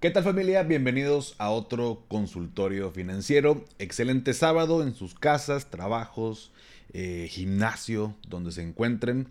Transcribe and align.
¿Qué 0.00 0.10
tal 0.10 0.24
familia? 0.24 0.62
Bienvenidos 0.62 1.34
a 1.36 1.50
otro 1.50 2.06
consultorio 2.08 2.90
financiero. 2.90 3.66
Excelente 3.78 4.32
sábado 4.32 4.82
en 4.82 4.94
sus 4.94 5.14
casas, 5.14 5.68
trabajos, 5.68 6.52
eh, 6.94 7.28
gimnasio, 7.28 8.16
donde 8.26 8.50
se 8.50 8.62
encuentren. 8.62 9.28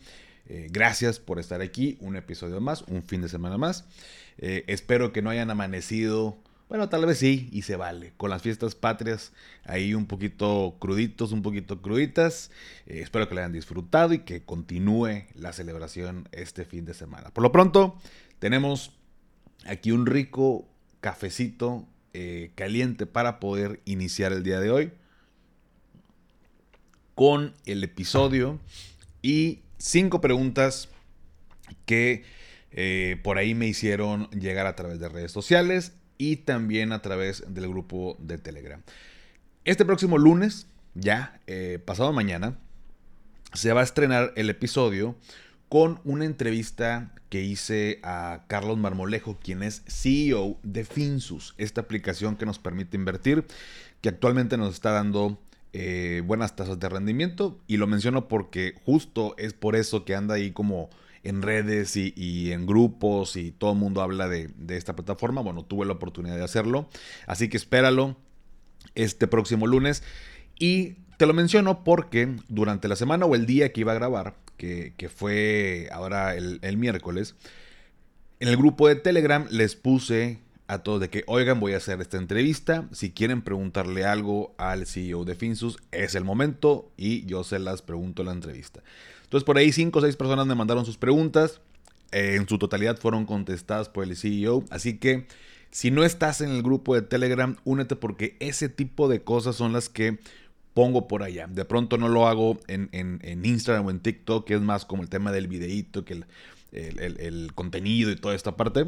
Eh, 0.47 0.67
gracias 0.70 1.17
por 1.17 1.39
estar 1.39 1.61
aquí, 1.61 1.97
un 2.02 2.16
episodio 2.16 2.61
más, 2.61 2.84
un 2.84 3.02
fin 3.02 3.23
de 3.23 3.29
semana 3.29 3.57
más. 3.57 3.85
Eh, 4.38 4.63
espero 4.67 5.11
que 5.11 5.23
no 5.23 5.31
hayan 5.31 5.49
amanecido, 5.49 6.38
bueno, 6.70 6.88
tal 6.88 7.04
vez 7.07 7.17
sí, 7.17 7.49
y 7.51 7.63
se 7.63 7.75
vale, 7.75 8.13
con 8.17 8.29
las 8.29 8.43
fiestas 8.43 8.75
patrias 8.75 9.33
ahí 9.63 9.95
un 9.95 10.05
poquito 10.05 10.75
cruditos, 10.77 11.31
un 11.31 11.41
poquito 11.41 11.81
cruditas. 11.81 12.52
espero 12.86 13.27
que 13.27 13.33
lo 13.33 13.41
hayan 13.41 13.53
disfrutado 13.53 14.13
y 14.13 14.20
que 14.20 14.44
continúe 14.44 15.23
la 15.33 15.52
celebración 15.52 16.30
este 16.31 16.63
fin 16.63 16.86
de 16.86 16.94
semana. 16.94 17.31
Por 17.31 17.41
lo 17.41 17.52
pronto, 17.52 17.97
tenemos 18.38 18.98
aquí 19.66 19.91
un 19.91 20.05
rico 20.05 20.68
cafecito 21.02 21.88
eh, 22.13 22.52
caliente 22.55 23.05
para 23.05 23.40
poder 23.40 23.81
iniciar 23.86 24.34
el 24.34 24.44
día 24.44 24.59
de 24.59 24.72
hoy 24.72 24.91
con 27.16 27.54
el 27.66 27.84
episodio 27.84 28.59
y 29.22 29.59
cinco 29.77 30.22
preguntas 30.22 30.90
que 31.86 32.23
eh, 32.72 33.20
por 33.23 33.38
ahí 33.38 33.55
me 33.55 33.67
hicieron 33.67 34.30
llegar 34.31 34.67
a 34.67 34.76
través 34.76 35.00
de 35.00 35.09
redes 35.09 35.31
sociales 35.31 35.94
y 36.17 36.38
también 36.38 36.91
a 36.91 37.02
través 37.02 37.44
del 37.48 37.67
grupo 37.67 38.16
de 38.20 38.38
Telegram. 38.38 38.81
Este 39.66 39.86
próximo 39.86 40.17
lunes, 40.17 40.67
ya 40.95 41.39
eh, 41.48 41.80
pasado 41.84 42.14
mañana, 42.14 42.58
se 43.53 43.73
va 43.73 43.81
a 43.81 43.83
estrenar 43.83 44.33
el 44.36 44.50
episodio 44.50 45.16
con 45.70 46.02
una 46.03 46.25
entrevista 46.25 47.14
que 47.30 47.44
hice 47.44 48.00
a 48.03 48.44
Carlos 48.48 48.78
Marmolejo, 48.80 49.38
quien 49.42 49.62
es 49.62 49.84
CEO 49.88 50.58
de 50.64 50.84
Finsus, 50.84 51.53
esta 51.58 51.81
aplicación 51.81 52.36
que 52.36 52.48
nos 52.48 52.58
permite 52.58 52.98
invertir, 52.98 53.45
que 54.02 54.09
actualmente 54.09 54.58
nos 54.58 54.73
está 54.73 54.92
dando 54.92 55.39
eh, 55.72 56.23
buenas 56.26 56.56
tasas 56.56 56.80
de 56.80 56.89
rendimiento. 56.89 57.59
Y 57.67 57.78
lo 57.78 57.86
menciono 57.86 58.28
porque 58.28 58.73
justo 58.84 59.36
es 59.38 59.53
por 59.53 59.76
eso 59.76 60.06
que 60.06 60.16
anda 60.16 60.36
ahí 60.36 60.52
como 60.52 60.89
en 61.23 61.44
redes 61.44 61.95
y, 61.95 62.52
en 62.52 62.66
grupos 62.66 63.36
y 63.36 63.52
todo 63.52 63.73
el 63.73 63.78
mundo 63.78 64.02
habla 64.02 64.28
de, 64.28 64.48
de 64.58 64.76
esta 64.76 64.95
plataforma. 64.95 65.42
Bueno, 65.42 65.64
tuve 65.64 65.86
la 65.86 65.94
oportunidad 65.94 66.36
de 66.36 66.44
hacerlo, 66.44 66.89
así 67.28 67.48
que 67.48 67.58
espéralo 67.58 68.17
este 68.95 69.28
próximo 69.28 69.67
lunes. 69.67 70.02
Y 70.58 70.95
te 71.17 71.28
lo 71.28 71.33
menciono 71.33 71.83
porque 71.83 72.38
durante 72.48 72.88
la 72.88 72.95
semana 72.95 73.26
o 73.26 73.36
el 73.36 73.45
día 73.45 73.72
que 73.72 73.81
iba 73.81 73.92
a 73.92 73.95
grabar, 73.95 74.36
que, 74.59 75.09
fue 75.09 75.88
ahora 75.91 76.35
el, 76.35 76.77
miércoles, 76.77 77.35
en 78.39 78.49
el 78.49 78.57
grupo 78.57 78.88
de 78.88 78.95
Telegram 78.95 79.47
les 79.49 79.75
puse 79.75 80.39
a 80.67 80.79
todos 80.79 80.99
de 80.99 81.09
que, 81.09 81.23
oigan, 81.25 81.59
voy 81.59 81.73
a 81.73 81.77
hacer 81.77 81.99
esta 82.02 82.17
entrevista. 82.17 82.87
Si 82.91 83.11
quieren 83.11 83.41
preguntarle 83.41 84.05
algo 84.05 84.53
al 84.57 84.85
CEO 84.85 85.25
de 85.25 85.33
Finsus, 85.33 85.80
es 85.91 86.13
el 86.13 86.25
momento 86.25 86.91
y 86.95 87.25
yo 87.25 87.43
se 87.43 87.57
las 87.57 87.81
pregunto 87.81 88.23
la 88.23 88.33
entrevista. 88.33 88.83
Entonces, 89.23 89.45
por 89.45 89.57
ahí 89.57 89.71
cinco 89.71 89.99
o 89.99 90.02
seis 90.02 90.15
personas 90.15 90.45
me 90.45 90.55
mandaron 90.55 90.85
sus 90.85 90.97
preguntas. 90.97 91.61
Eh, 92.11 92.35
en 92.35 92.47
su 92.47 92.57
totalidad 92.57 92.97
fueron 92.97 93.25
contestadas 93.25 93.89
por 93.89 94.03
el 94.03 94.15
CEO. 94.15 94.63
Así 94.69 94.97
que, 94.97 95.27
si 95.71 95.89
no 95.89 96.03
estás 96.03 96.41
en 96.41 96.49
el 96.49 96.61
grupo 96.61 96.95
de 96.95 97.02
Telegram, 97.02 97.55
únete 97.63 97.95
porque 97.95 98.35
ese 98.39 98.69
tipo 98.69 99.07
de 99.07 99.23
cosas 99.23 99.55
son 99.55 99.73
las 99.73 99.89
que 99.89 100.19
pongo 100.73 101.08
por 101.08 101.23
allá. 101.23 101.48
De 101.48 101.66
pronto 101.66 101.98
no 101.98 102.08
lo 102.09 102.28
hago 102.28 102.59
en, 102.67 102.89
Instagram 103.44 103.86
o 103.86 103.92
en 103.92 104.00
TikTok, 104.00 104.45
que 104.45 104.56
es 104.56 104.62
más 104.62 104.86
como 104.86 105.03
el 105.03 105.09
tema 105.09 105.31
del 105.31 105.48
videíto, 105.48 106.06
que 106.06 106.23
el, 106.72 107.52
contenido 107.55 108.11
y 108.11 108.16
toda 108.16 108.36
esta 108.36 108.55
parte. 108.55 108.86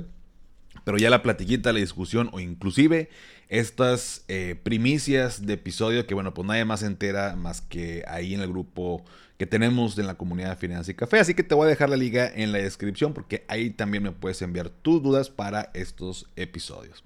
Pero 0.86 0.98
ya 0.98 1.10
la 1.10 1.22
platiquita, 1.22 1.74
la 1.74 1.80
discusión 1.80 2.30
o 2.32 2.40
inclusive 2.40 3.10
estas 3.50 4.24
eh, 4.30 4.56
primicias 4.64 5.46
de 5.46 5.54
episodio 5.54 6.08
que 6.08 6.14
bueno, 6.14 6.34
pues 6.34 6.48
nadie 6.48 6.64
más 6.64 6.80
se 6.80 6.86
entera 6.86 7.36
más 7.36 7.60
que 7.60 8.06
ahí 8.08 8.34
en 8.34 8.40
el 8.40 8.48
grupo 8.48 9.04
que 9.38 9.46
tenemos 9.46 9.98
en 9.98 10.08
la 10.08 10.16
comunidad 10.16 10.52
de 10.52 10.56
Finanzas 10.56 10.90
y 10.90 10.94
Café. 10.94 11.20
Así 11.20 11.34
que 11.34 11.44
te 11.44 11.56
voy 11.56 11.66
a 11.66 11.70
dejar 11.70 11.90
la 11.90 11.98
liga 11.98 12.32
en 12.34 12.52
la 12.52 12.60
descripción 12.60 13.14
porque 13.14 13.44
ahí 13.48 13.72
también 13.72 14.04
me 14.04 14.12
puedes 14.12 14.42
enviar 14.44 14.70
tus 14.70 15.04
dudas 15.04 15.30
para 15.30 15.72
estos 15.74 16.28
episodios. 16.36 17.04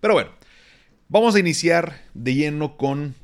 Pero 0.00 0.14
bueno, 0.14 0.30
vamos 1.08 1.34
a 1.34 1.40
iniciar 1.40 2.00
de 2.14 2.34
lleno 2.34 2.76
con 2.76 3.14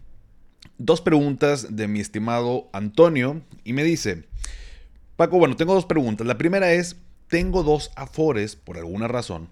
dos 0.80 1.02
preguntas 1.02 1.76
de 1.76 1.88
mi 1.88 2.00
estimado 2.00 2.70
Antonio 2.72 3.42
y 3.64 3.74
me 3.74 3.84
dice, 3.84 4.24
Paco, 5.16 5.38
bueno, 5.38 5.56
tengo 5.56 5.74
dos 5.74 5.84
preguntas. 5.84 6.26
La 6.26 6.38
primera 6.38 6.72
es, 6.72 6.96
tengo 7.28 7.62
dos 7.62 7.91
afores 7.96 8.56
por 8.56 8.78
alguna 8.78 9.06
razón. 9.06 9.50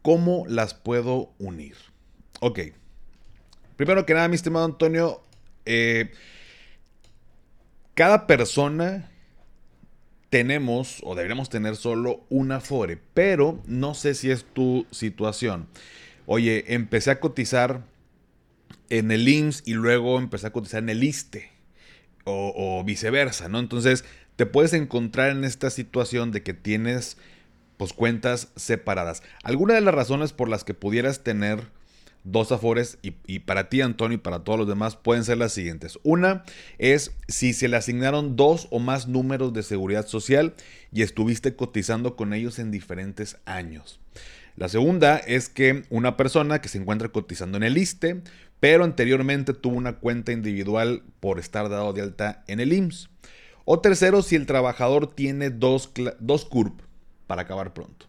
¿Cómo 0.00 0.44
las 0.48 0.72
puedo 0.72 1.30
unir? 1.38 1.76
Ok. 2.40 2.60
Primero 3.76 4.06
que 4.06 4.14
nada, 4.14 4.28
mi 4.28 4.36
estimado 4.36 4.64
Antonio, 4.64 5.20
eh, 5.66 6.12
cada 7.92 8.26
persona 8.26 9.10
tenemos 10.30 11.00
o 11.04 11.14
deberíamos 11.14 11.50
tener 11.50 11.76
solo 11.76 12.24
un 12.30 12.50
afore, 12.52 12.98
pero 13.12 13.60
no 13.66 13.94
sé 13.94 14.14
si 14.14 14.30
es 14.30 14.46
tu 14.54 14.86
situación. 14.90 15.68
Oye, 16.24 16.72
empecé 16.74 17.10
a 17.10 17.20
cotizar 17.20 17.82
en 18.90 19.10
el 19.10 19.28
IMSS 19.28 19.62
y 19.66 19.74
luego 19.74 20.18
empecé 20.18 20.46
a 20.48 20.52
cotizar 20.52 20.82
en 20.82 20.88
el 20.88 21.02
ISTE 21.04 21.50
o, 22.24 22.82
viceversa, 22.84 23.48
¿no? 23.48 23.60
Entonces 23.60 24.04
te 24.34 24.46
puedes 24.46 24.72
encontrar 24.72 25.30
en 25.30 25.44
esta 25.44 25.70
situación 25.70 26.32
de 26.32 26.42
que 26.42 26.54
tienes 26.54 27.16
pues 27.76 27.92
cuentas 27.92 28.48
separadas. 28.56 29.22
Alguna 29.44 29.74
de 29.74 29.80
las 29.80 29.94
razones 29.94 30.32
por 30.32 30.48
las 30.48 30.64
que 30.64 30.74
pudieras 30.74 31.22
tener 31.22 31.68
dos 32.24 32.50
afores 32.50 32.98
y, 33.02 33.14
y, 33.26 33.40
para 33.40 33.68
ti 33.68 33.80
Antonio 33.80 34.16
y 34.16 34.20
para 34.20 34.40
todos 34.40 34.58
los 34.58 34.68
demás 34.68 34.96
pueden 34.96 35.22
ser 35.22 35.38
las 35.38 35.52
siguientes. 35.52 36.00
Una 36.02 36.42
es 36.78 37.12
si 37.28 37.52
se 37.52 37.68
le 37.68 37.76
asignaron 37.76 38.34
dos 38.34 38.66
o 38.70 38.80
más 38.80 39.06
números 39.06 39.52
de 39.52 39.62
seguridad 39.62 40.08
social 40.08 40.54
y 40.92 41.02
estuviste 41.02 41.54
cotizando 41.54 42.16
con 42.16 42.34
ellos 42.34 42.58
en 42.58 42.72
diferentes 42.72 43.36
años. 43.44 44.00
La 44.56 44.68
segunda 44.68 45.18
es 45.18 45.48
que 45.48 45.84
una 45.90 46.16
persona 46.16 46.60
que 46.60 46.68
se 46.68 46.78
encuentra 46.78 47.10
cotizando 47.10 47.56
en 47.58 47.62
el 47.62 47.76
ISTE 47.76 48.22
pero 48.60 48.84
anteriormente 48.84 49.52
tuvo 49.52 49.76
una 49.76 49.96
cuenta 49.96 50.32
individual 50.32 51.02
por 51.20 51.38
estar 51.38 51.68
dado 51.68 51.92
de 51.92 52.02
alta 52.02 52.44
en 52.46 52.60
el 52.60 52.72
IMSS. 52.72 53.10
O 53.64 53.80
tercero, 53.80 54.22
si 54.22 54.36
el 54.36 54.46
trabajador 54.46 55.14
tiene 55.14 55.50
dos, 55.50 55.90
dos 56.20 56.44
CURP 56.44 56.80
para 57.26 57.42
acabar 57.42 57.74
pronto. 57.74 58.06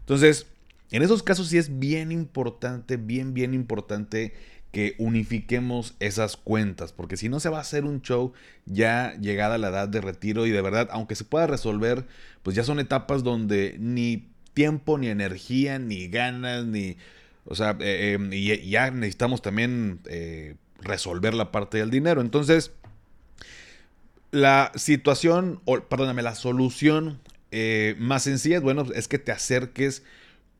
Entonces, 0.00 0.46
en 0.90 1.02
esos 1.02 1.22
casos 1.22 1.48
sí 1.48 1.58
es 1.58 1.78
bien 1.78 2.10
importante, 2.10 2.96
bien, 2.96 3.34
bien 3.34 3.54
importante 3.54 4.34
que 4.72 4.94
unifiquemos 4.98 5.94
esas 5.98 6.36
cuentas, 6.36 6.92
porque 6.92 7.16
si 7.16 7.28
no 7.28 7.40
se 7.40 7.48
va 7.48 7.58
a 7.58 7.62
hacer 7.62 7.84
un 7.84 8.02
show 8.02 8.32
ya 8.66 9.14
llegada 9.20 9.56
la 9.58 9.68
edad 9.68 9.88
de 9.88 10.00
retiro 10.00 10.46
y 10.46 10.50
de 10.50 10.60
verdad, 10.60 10.88
aunque 10.90 11.14
se 11.14 11.24
pueda 11.24 11.46
resolver, 11.46 12.06
pues 12.42 12.56
ya 12.56 12.64
son 12.64 12.78
etapas 12.78 13.22
donde 13.22 13.76
ni 13.78 14.28
tiempo, 14.58 14.98
ni 14.98 15.06
energía, 15.06 15.78
ni 15.78 16.08
ganas, 16.08 16.64
ni 16.64 16.96
o 17.44 17.54
sea, 17.54 17.76
eh, 17.78 18.14
em, 18.14 18.32
y, 18.32 18.68
ya 18.68 18.90
necesitamos 18.90 19.40
también 19.40 20.00
eh, 20.06 20.56
resolver 20.80 21.32
la 21.32 21.52
parte 21.52 21.78
del 21.78 21.90
dinero. 21.90 22.20
Entonces, 22.20 22.72
la 24.32 24.72
situación, 24.74 25.60
o 25.64 25.78
perdóname, 25.78 26.22
la 26.22 26.34
solución 26.34 27.20
eh, 27.52 27.94
más 28.00 28.24
sencilla, 28.24 28.58
bueno, 28.58 28.84
es 28.92 29.06
que 29.06 29.20
te 29.20 29.30
acerques 29.30 30.02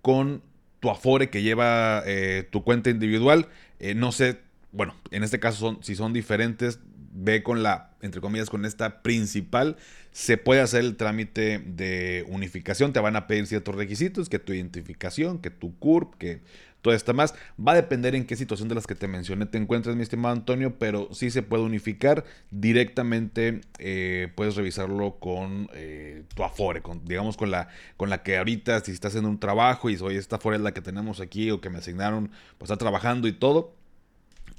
con 0.00 0.42
tu 0.78 0.88
Afore 0.88 1.28
que 1.28 1.42
lleva 1.42 2.04
tu 2.52 2.62
cuenta 2.62 2.90
individual. 2.90 3.48
no 3.96 4.12
sé, 4.12 4.38
bueno, 4.70 4.94
en 5.10 5.24
este 5.24 5.40
caso 5.40 5.58
son, 5.58 5.82
si 5.82 5.96
son 5.96 6.12
diferentes, 6.12 6.78
ve 7.18 7.42
con 7.42 7.62
la, 7.62 7.90
entre 8.00 8.20
comillas, 8.20 8.48
con 8.48 8.64
esta 8.64 9.02
principal, 9.02 9.76
se 10.12 10.36
puede 10.36 10.60
hacer 10.60 10.80
el 10.80 10.96
trámite 10.96 11.58
de 11.58 12.24
unificación. 12.28 12.92
Te 12.92 13.00
van 13.00 13.16
a 13.16 13.26
pedir 13.26 13.46
ciertos 13.46 13.74
requisitos, 13.74 14.28
que 14.28 14.38
tu 14.38 14.52
identificación, 14.52 15.38
que 15.38 15.50
tu 15.50 15.76
CURP, 15.78 16.14
que 16.14 16.40
todo 16.80 16.94
esto 16.94 17.12
más. 17.14 17.34
Va 17.58 17.72
a 17.72 17.74
depender 17.74 18.14
en 18.14 18.24
qué 18.24 18.36
situación 18.36 18.68
de 18.68 18.76
las 18.76 18.86
que 18.86 18.94
te 18.94 19.08
mencioné 19.08 19.46
te 19.46 19.58
encuentres, 19.58 19.96
mi 19.96 20.02
estimado 20.02 20.32
Antonio, 20.32 20.78
pero 20.78 21.08
sí 21.12 21.30
se 21.30 21.42
puede 21.42 21.64
unificar 21.64 22.24
directamente. 22.50 23.62
Eh, 23.78 24.28
puedes 24.36 24.54
revisarlo 24.54 25.18
con 25.18 25.68
eh, 25.74 26.22
tu 26.34 26.44
Afore, 26.44 26.82
con, 26.82 27.04
digamos 27.04 27.36
con 27.36 27.50
la, 27.50 27.68
con 27.96 28.10
la 28.10 28.22
que 28.22 28.38
ahorita, 28.38 28.80
si 28.80 28.92
estás 28.92 29.10
haciendo 29.10 29.28
un 29.28 29.40
trabajo 29.40 29.90
y 29.90 29.96
soy 29.96 30.16
esta 30.16 30.36
Afore 30.36 30.56
es 30.56 30.62
la 30.62 30.72
que 30.72 30.80
tenemos 30.80 31.20
aquí 31.20 31.50
o 31.50 31.60
que 31.60 31.68
me 31.68 31.78
asignaron, 31.78 32.30
pues 32.58 32.70
está 32.70 32.76
trabajando 32.76 33.26
y 33.26 33.32
todo. 33.32 33.74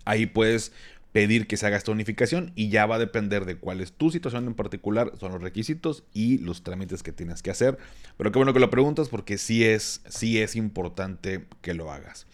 Ahí 0.06 0.26
puedes 0.26 0.74
pedir 1.12 1.48
que 1.48 1.58
se 1.58 1.66
haga 1.66 1.78
esta 1.78 1.92
unificación 1.92 2.52
y 2.56 2.70
ya 2.70 2.86
va 2.86 2.96
a 2.96 3.00
depender 3.00 3.46
de 3.46 3.56
cuál 3.56 3.82
es 3.82 3.94
tu 3.94 4.12
situación 4.12 4.46
en 4.46 4.54
particular, 4.54 5.12
son 5.20 5.32
los 5.32 5.42
requisitos 5.42 6.04
y 6.14 6.38
los 6.40 6.64
trámites 6.64 7.02
que 7.02 7.12
tienes 7.12 7.42
que 7.42 7.52
hacer. 7.52 7.78
Pero 8.18 8.32
qué 8.32 8.40
bueno 8.40 8.54
que 8.54 8.60
lo 8.60 8.70
preguntas 8.70 9.10
porque 9.10 9.38
sí 9.38 9.66
es, 9.66 10.02
sí 10.08 10.40
es 10.40 10.56
importante 10.56 11.46
que 11.62 11.74
lo 11.74 11.92
hagas. 11.92 12.28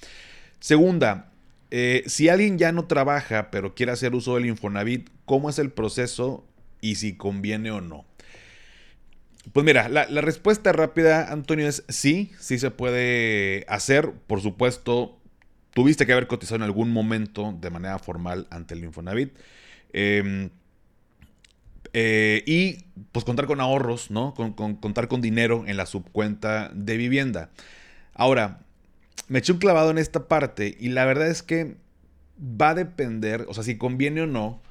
Segunda, 0.60 1.32
eh, 1.72 2.04
si 2.08 2.30
alguien 2.30 2.58
ya 2.58 2.72
no 2.72 2.86
trabaja 2.86 3.50
pero 3.50 3.76
quiere 3.76 3.92
hacer 3.92 4.14
uso 4.14 4.36
del 4.36 4.46
Infonavit, 4.46 5.10
¿cómo 5.26 5.50
es 5.50 5.60
el 5.60 5.72
proceso 5.72 6.46
y 6.82 6.96
si 6.96 7.16
conviene 7.16 7.72
o 7.72 7.82
no? 7.82 8.06
Pues 9.54 9.64
mira, 9.64 9.90
la, 9.90 10.08
la, 10.10 10.22
respuesta 10.22 10.72
rápida, 10.72 11.32
Antonio, 11.32 11.68
es 11.68 11.84
sí, 11.88 12.32
sí 12.40 12.58
se 12.58 12.72
puede 12.72 13.64
hacer. 13.70 14.12
Por 14.26 14.42
supuesto, 14.42 15.20
tuviste 15.76 16.08
que 16.08 16.14
haber 16.14 16.26
cotizado 16.26 16.56
en 16.56 16.64
algún 16.64 16.90
momento 16.90 17.56
de 17.60 17.70
manera 17.70 18.00
formal 18.00 18.48
ante 18.50 18.74
el 18.74 18.84
Infonavit. 18.84 19.38
Eh, 19.94 20.50
eh, 21.98 22.44
y 22.46 22.86
pues 23.12 23.24
contar 23.24 23.46
con 23.46 23.62
ahorros, 23.62 24.12
¿no? 24.12 24.34
Con, 24.34 24.54
contar 24.54 25.08
con 25.08 25.22
dinero 25.22 25.64
en 25.68 25.78
la 25.78 25.86
subcuenta 25.86 26.70
de 26.74 26.98
vivienda. 26.98 27.52
Ahora, 28.14 28.60
me 29.28 29.40
eché 29.40 29.54
un 29.54 29.60
clavado 29.60 29.92
en 29.92 29.98
esta 29.98 30.28
parte 30.28 30.76
y 30.78 30.90
la 30.90 31.06
verdad 31.06 31.28
es 31.28 31.42
que 31.42 31.78
va 32.40 32.72
a 32.72 32.76
depender, 32.76 33.46
o 33.48 33.54
sea, 33.54 33.64
si 33.64 33.78
conviene 33.78 34.24
o 34.24 34.28
no. 34.28 34.62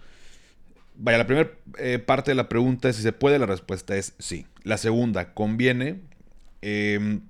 Vaya, 0.96 1.16
la 1.18 1.26
primera 1.26 1.50
eh, 1.78 1.98
parte 1.98 2.30
de 2.30 2.34
la 2.34 2.48
pregunta 2.48 2.88
es 2.88 2.96
si 2.96 3.02
se 3.02 3.12
puede, 3.12 3.38
la 3.38 3.46
respuesta 3.46 3.96
es 3.96 4.14
sí. 4.18 4.46
La 4.62 4.76
segunda, 4.78 5.32
¿conviene? 5.32 6.00
Em, 6.60 7.22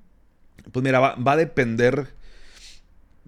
pues 0.72 0.82
mira, 0.82 0.98
va, 0.98 1.32
a 1.32 1.36
depender 1.36 2.08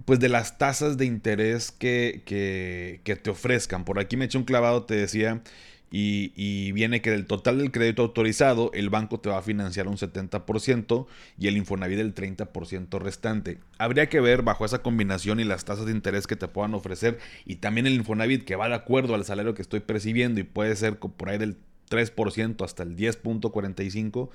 pues 0.04 0.20
de 0.20 0.28
las 0.28 0.58
tasas 0.58 0.96
de 0.96 1.06
interés 1.06 1.72
que, 1.72 2.22
que, 2.24 3.16
te 3.16 3.30
ofrezcan. 3.30 3.84
Por 3.84 3.98
aquí 3.98 4.16
me 4.16 4.26
eché 4.26 4.38
un 4.38 4.44
clavado, 4.44 4.84
te 4.84 4.94
decía, 4.94 5.42
y, 5.90 6.72
viene 6.72 7.00
que 7.00 7.10
del 7.10 7.26
total 7.26 7.58
del 7.58 7.70
crédito 7.70 8.02
autorizado, 8.02 8.70
el 8.74 8.90
banco 8.90 9.20
te 9.20 9.30
va 9.30 9.38
a 9.38 9.42
financiar 9.42 9.88
un 9.88 9.96
70% 9.96 11.06
y 11.38 11.48
el 11.48 11.56
Infonavit 11.56 11.98
el 11.98 12.14
30% 12.14 12.98
restante. 12.98 13.58
Habría 13.78 14.08
que 14.08 14.20
ver 14.20 14.42
bajo 14.42 14.64
esa 14.64 14.82
combinación 14.82 15.40
y 15.40 15.44
las 15.44 15.64
tasas 15.64 15.86
de 15.86 15.92
interés 15.92 16.26
que 16.26 16.36
te 16.36 16.48
puedan 16.48 16.74
ofrecer 16.74 17.18
y 17.46 17.56
también 17.56 17.86
el 17.86 17.94
Infonavit 17.94 18.44
que 18.44 18.56
va 18.56 18.68
de 18.68 18.74
acuerdo 18.74 19.14
al 19.14 19.24
salario 19.24 19.54
que 19.54 19.62
estoy 19.62 19.80
percibiendo 19.80 20.40
y 20.40 20.44
puede 20.44 20.76
ser 20.76 20.98
por 20.98 21.28
ahí 21.30 21.38
del 21.38 21.56
3% 21.88 22.64
hasta 22.64 22.82
el 22.82 22.96
10.45%. 22.96 24.28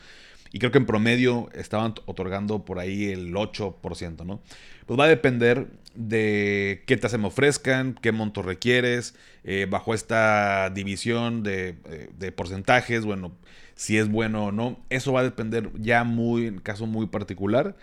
Y 0.53 0.59
creo 0.59 0.71
que 0.71 0.79
en 0.79 0.85
promedio 0.85 1.49
estaban 1.53 1.93
otorgando 2.05 2.65
por 2.65 2.79
ahí 2.79 3.05
el 3.05 3.33
8%, 3.33 4.25
¿no? 4.25 4.41
Pues 4.91 4.99
va 4.99 5.05
a 5.05 5.07
depender 5.07 5.67
de 5.95 6.83
qué 6.85 6.97
tasa 6.97 7.17
me 7.17 7.27
ofrezcan, 7.27 7.93
qué 7.93 8.11
monto 8.11 8.41
requieres, 8.41 9.15
eh, 9.45 9.65
bajo 9.69 9.93
esta 9.93 10.69
división 10.69 11.43
de, 11.43 11.77
eh, 11.85 12.09
de, 12.19 12.33
porcentajes, 12.33 13.05
bueno, 13.05 13.31
si 13.73 13.97
es 13.97 14.09
bueno 14.09 14.47
o 14.47 14.51
no. 14.51 14.81
Eso 14.89 15.13
va 15.13 15.21
a 15.21 15.23
depender 15.23 15.69
ya 15.79 16.03
muy, 16.03 16.47
en 16.47 16.59
caso 16.59 16.87
muy 16.87 17.07
particular. 17.07 17.77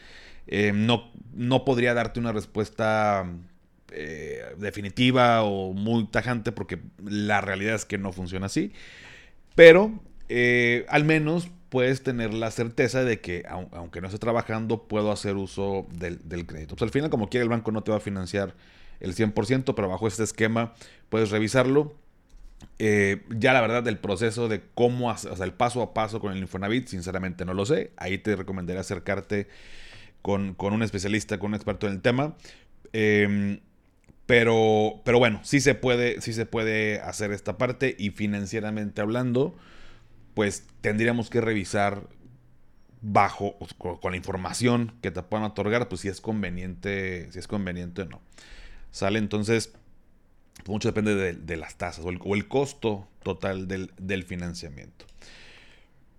Eh, 0.48 0.72
no, 0.74 1.10
no 1.32 1.64
podría 1.64 1.94
darte 1.94 2.20
una 2.20 2.32
respuesta 2.32 3.24
definitiva 4.58 5.44
o 5.44 5.72
muy 5.72 6.08
tajante 6.08 6.52
porque 6.52 6.78
la 7.02 7.40
realidad 7.40 7.74
es 7.74 7.86
que 7.86 7.96
no 7.96 8.12
funciona 8.12 8.44
así. 8.44 8.72
Pero 9.54 9.98
al 10.88 11.04
menos 11.04 11.48
puedes 11.68 12.02
tener 12.02 12.32
la 12.34 12.50
certeza 12.50 13.04
de 13.04 13.20
que, 13.20 13.44
aunque 13.48 14.00
no 14.00 14.08
esté 14.08 14.18
trabajando, 14.18 14.88
puedo 14.88 15.12
hacer 15.12 15.36
uso 15.36 15.86
del, 15.92 16.18
crédito. 16.46 16.76
Pues 16.76 16.82
al 16.82 16.90
final, 16.90 17.10
como 17.10 17.28
quiera, 17.28 17.42
el 17.42 17.50
banco 17.50 17.72
no 17.72 17.82
te 17.82 17.90
va 17.90 17.98
a 17.98 18.00
financiar 18.00 18.54
el 19.00 19.14
100%, 19.14 19.74
pero 19.74 19.88
bajo 19.88 20.08
este 20.08 20.24
esquema 20.24 20.74
puedes 21.08 21.30
revisarlo. 21.30 21.94
Eh, 22.80 23.22
ya 23.30 23.52
la 23.52 23.60
verdad 23.60 23.82
del 23.84 23.98
proceso 23.98 24.48
de 24.48 24.62
cómo, 24.74 25.16
sea, 25.16 25.32
el 25.44 25.52
paso 25.52 25.82
a 25.82 25.94
paso 25.94 26.20
con 26.20 26.32
el 26.32 26.38
Infonavit, 26.38 26.88
sinceramente 26.88 27.44
no 27.44 27.54
lo 27.54 27.66
sé. 27.66 27.92
Ahí 27.96 28.18
te 28.18 28.34
recomendaría 28.34 28.80
acercarte 28.80 29.48
con, 30.22 30.56
un 30.58 30.82
especialista, 30.82 31.38
con 31.38 31.50
un 31.50 31.54
experto 31.54 31.86
en 31.86 31.94
el 31.94 32.00
tema. 32.00 32.36
Em, 32.92 33.60
pero, 34.26 35.00
pero 35.04 35.18
bueno, 35.18 35.40
sí 35.42 35.60
se, 35.60 35.74
puede, 35.74 36.20
sí 36.20 36.32
se 36.32 36.46
puede 36.46 37.00
hacer 37.00 37.32
esta 37.32 37.56
parte 37.56 37.96
y 37.98 38.10
financieramente 38.10 39.00
hablando, 39.00 39.56
pues 40.38 40.62
tendríamos 40.82 41.30
que 41.30 41.40
revisar 41.40 42.06
bajo, 43.00 43.58
con 43.76 44.12
la 44.12 44.16
información 44.16 44.94
que 45.02 45.10
te 45.10 45.20
puedan 45.24 45.44
otorgar, 45.44 45.88
pues 45.88 46.02
si 46.02 46.06
es 46.06 46.20
conveniente, 46.20 47.26
si 47.32 47.40
es 47.40 47.48
conveniente 47.48 48.02
o 48.02 48.04
no. 48.04 48.22
¿Sale? 48.92 49.18
Entonces, 49.18 49.72
mucho 50.64 50.90
depende 50.90 51.34
de, 51.34 51.56
las 51.56 51.74
tasas 51.74 52.04
o 52.04 52.34
el, 52.34 52.46
costo 52.46 53.08
total 53.24 53.66
del, 53.66 54.22
financiamiento. 54.22 55.06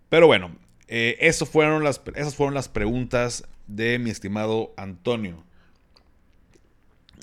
Pero 0.10 0.27
bueno, 0.27 0.54
eh, 0.89 1.31
fueron 1.50 1.86
las, 1.86 2.01
esas 2.13 2.36
fueron 2.36 2.56
las 2.56 2.68
preguntas 2.68 3.48
de 3.68 4.00
mi 4.00 4.10
estimado 4.10 4.74
Antonio. 4.75 5.45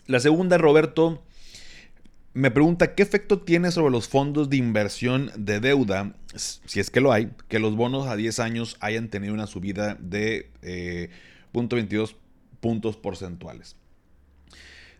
La 0.06 0.18
segunda, 0.20 0.56
Roberto, 0.56 1.22
me 2.36 2.50
pregunta 2.50 2.94
qué 2.94 3.02
efecto 3.02 3.40
tiene 3.40 3.70
sobre 3.70 3.90
los 3.90 4.08
fondos 4.08 4.50
de 4.50 4.58
inversión 4.58 5.32
de 5.38 5.58
deuda, 5.58 6.12
si 6.34 6.80
es 6.80 6.90
que 6.90 7.00
lo 7.00 7.10
hay, 7.10 7.30
que 7.48 7.58
los 7.58 7.76
bonos 7.76 8.06
a 8.08 8.14
10 8.14 8.40
años 8.40 8.76
hayan 8.80 9.08
tenido 9.08 9.32
una 9.32 9.46
subida 9.46 9.96
de 9.98 10.50
eh, 10.60 11.08
0.22 11.54 12.14
puntos 12.60 12.98
porcentuales. 12.98 13.76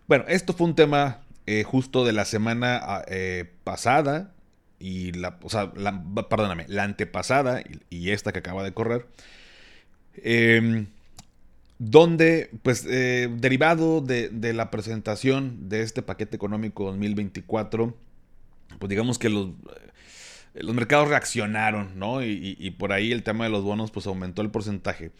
Bueno, 0.07 0.25
esto 0.27 0.53
fue 0.53 0.65
un 0.65 0.73
tema 0.73 1.21
eh, 1.45 1.61
justo 1.63 2.05
de 2.05 2.13
la 2.13 2.25
semana 2.25 2.79
ah, 2.81 3.05
eh, 3.07 3.45
pasada 3.63 4.33
y 4.79 5.11
la, 5.11 5.37
o 5.43 5.49
sea, 5.49 5.71
perdóname, 5.71 6.65
la 6.67 6.85
antepasada 6.85 7.61
y, 7.61 7.81
y, 7.95 8.09
esta 8.09 8.33
que 8.33 8.39
acaba 8.39 8.63
de 8.63 8.73
correr. 8.73 9.05
Eh, 10.15 10.87
donde, 11.79 12.49
pues, 12.63 12.85
eh, 12.89 13.29
derivado 13.37 14.01
de, 14.01 14.31
la 14.53 14.71
presentación 14.71 15.69
de 15.69 15.81
este 15.83 16.01
paquete 16.01 16.35
económico 16.35 16.85
2024, 16.85 17.95
pues 18.79 18.89
digamos 18.89 19.19
que 19.19 19.29
los, 19.29 19.47
eh, 19.49 20.63
los 20.63 20.75
mercados 20.75 21.07
reaccionaron, 21.09 21.99
¿no? 21.99 22.23
Y, 22.23 22.75
por 22.79 22.93
ahí 22.93 23.11
el 23.11 23.23
tema 23.23 23.43
de 23.45 23.51
los 23.51 23.63
bonos, 23.63 23.91
pues 23.91 24.07
aumentó 24.07 24.41
el 24.41 24.49
porcentaje. 24.49 25.11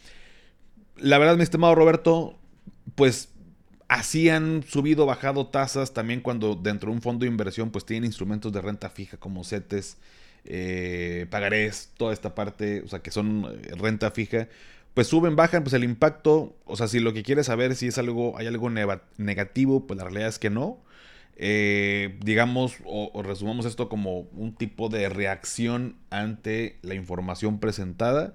La 0.98 1.20
verdad, 1.20 1.38
mi 1.38 1.44
estimado 1.44 1.76
Roberto, 1.76 2.40
pues 2.96 3.30
así 3.88 4.30
han 4.30 4.64
subido, 4.64 5.06
bajado 5.06 5.48
tasas 5.48 5.94
también 5.94 6.22
cuando 6.22 6.56
dentro 6.56 6.90
de 6.90 6.96
un 6.96 7.02
fondo 7.04 7.24
de 7.24 7.30
inversión, 7.32 7.70
pues 7.70 7.86
tienen 7.86 8.06
instrumentos 8.06 8.52
de 8.52 8.62
renta 8.62 8.90
fija 8.90 9.18
como 9.18 9.44
CETES, 9.44 9.98
eh, 10.46 11.28
pagarés, 11.30 11.92
toda 11.98 12.14
esta 12.14 12.34
parte, 12.34 12.82
o 12.82 12.88
sea, 12.88 13.00
que 13.00 13.12
son 13.12 13.46
renta 13.78 14.10
fija 14.10 14.48
pues 14.98 15.10
suben, 15.10 15.36
bajan, 15.36 15.62
pues 15.62 15.76
el 15.76 15.84
impacto, 15.84 16.56
o 16.66 16.76
sea, 16.76 16.88
si 16.88 17.00
lo 17.00 17.14
que 17.14 17.22
quieres 17.22 17.46
saber 17.46 17.76
si 17.76 17.86
es 17.86 18.00
algo, 18.00 18.36
hay 18.36 18.48
algo 18.48 18.72
negativo, 18.72 19.86
pues 19.86 19.96
la 19.96 20.06
realidad 20.06 20.28
es 20.28 20.40
que 20.40 20.50
no. 20.50 20.80
Eh, 21.36 22.18
digamos, 22.24 22.78
o, 22.84 23.12
resumamos 23.22 23.68
esto 23.68 23.90
como 23.90 24.22
un 24.22 24.56
tipo 24.56 24.90
de 24.90 25.08
reacción 25.08 25.98
ante 26.10 26.80
la 26.82 26.96
información 26.96 27.60
presentada, 27.60 28.34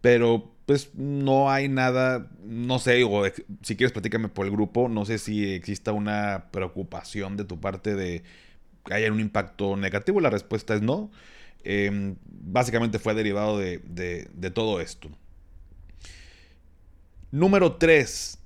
pero 0.00 0.52
pues 0.66 0.94
no 0.94 1.50
hay 1.50 1.68
nada, 1.68 2.30
no 2.44 2.78
sé, 2.78 3.02
o 3.02 3.24
si 3.62 3.74
quieres 3.74 3.90
platícame 3.90 4.28
por 4.28 4.46
el 4.46 4.52
grupo, 4.52 4.88
no 4.88 5.04
sé 5.06 5.18
si 5.18 5.54
exista 5.54 5.90
una 5.90 6.50
preocupación 6.52 7.36
de 7.36 7.44
tu 7.44 7.58
parte 7.58 7.96
de 7.96 8.22
que 8.84 8.94
haya 8.94 9.10
un 9.10 9.18
impacto 9.18 9.76
negativo, 9.76 10.20
la 10.20 10.30
respuesta 10.30 10.76
es 10.76 10.82
no. 10.82 11.10
Em, 11.64 12.14
básicamente 12.24 13.00
fue 13.00 13.14
derivado 13.14 13.58
de, 13.58 13.80
de 14.32 14.50
todo 14.52 14.80
esto. 14.80 15.10
Número 17.30 17.74
3. 17.74 18.38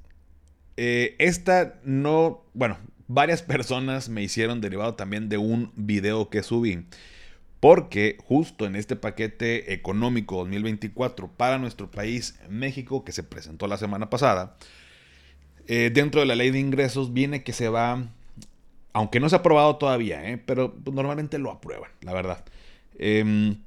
Eh, 0.77 1.17
esta 1.19 1.79
no, 1.85 2.45
bueno, 2.55 2.79
varias 3.09 3.43
personas 3.43 4.09
me 4.09 4.23
hicieron 4.23 4.61
derivado 4.61 4.95
también 4.95 5.29
de 5.29 5.39
un 5.39 5.73
video 5.77 6.31
que 6.31 6.43
subí. 6.43 6.87
Porque 7.61 8.17
justo 8.25 8.65
en 8.65 8.75
este 8.75 8.97
paquete 8.97 9.75
económico 9.75 10.37
2024 10.37 11.29
para 11.29 11.59
nuestro 11.59 11.91
país, 11.91 12.39
México, 12.49 13.05
que 13.05 13.13
se 13.13 13.23
presentó 13.23 13.67
la 13.67 13.77
semana 13.77 14.09
pasada, 14.09 14.57
eh, 15.67 15.91
dentro 15.93 16.21
de 16.21 16.27
la 16.27 16.35
ley 16.37 16.51
de 16.51 16.59
ingresos 16.59 17.13
viene 17.13 17.43
que 17.43 17.53
se 17.53 17.69
va, 17.69 18.09
aunque 18.95 19.21
no 19.21 19.29
se 19.29 19.37
ha 19.37 19.41
aprobado 19.41 19.77
todavía, 19.77 20.31
eh, 20.31 20.39
pero 20.39 20.75
pues, 20.75 20.95
normalmente 20.95 21.39
lo 21.39 21.51
aprueban, 21.51 21.91
la 22.01 22.15
verdad. 22.15 22.45
Em, 22.99 23.59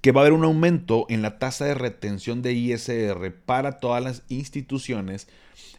que 0.00 0.12
va 0.12 0.20
a 0.20 0.24
haber 0.24 0.32
un 0.32 0.44
aumento 0.44 1.06
en 1.08 1.22
la 1.22 1.38
tasa 1.38 1.66
de 1.66 1.74
retención 1.74 2.42
de 2.42 2.52
ISR 2.52 3.32
para 3.44 3.78
todas 3.78 4.02
las 4.02 4.22
instituciones 4.28 5.28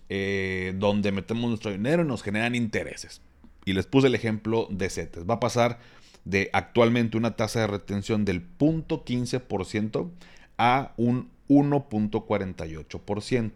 eh, 0.10 0.74
donde 0.78 1.12
metemos 1.12 1.50
nuestro 1.50 1.72
dinero 1.72 2.04
y 2.04 2.08
nos 2.08 2.22
generan 2.22 2.56
intereses. 2.56 3.22
Y 3.66 3.74
les 3.74 3.86
puse 3.86 4.08
el 4.08 4.16
ejemplo 4.16 4.68
de 4.70 4.90
CETES. 4.90 5.30
Va 5.30 5.36
a 5.36 5.40
pasar 5.40 5.80
de 6.26 6.50
actualmente 6.54 7.18
una 7.18 7.36
tasa 7.36 7.62
de 7.62 7.68
retención 7.68 8.26
del 8.26 8.44
0.15% 8.58 10.10
a 10.58 10.94
un 10.98 11.30
1.48%. 11.48 13.52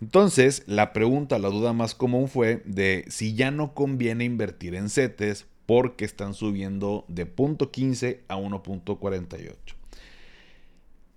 Entonces, 0.00 0.62
la 0.66 0.92
pregunta, 0.92 1.38
la 1.38 1.48
duda 1.48 1.72
más 1.72 1.94
común 1.94 2.28
fue 2.28 2.62
de 2.64 3.04
si 3.08 3.34
ya 3.34 3.50
no 3.50 3.74
conviene 3.74 4.24
invertir 4.24 4.74
en 4.74 4.90
CETES 4.90 5.46
porque 5.66 6.04
están 6.04 6.34
subiendo 6.34 7.04
de 7.08 7.26
0.15 7.26 8.20
a 8.28 8.36
1.48. 8.36 9.77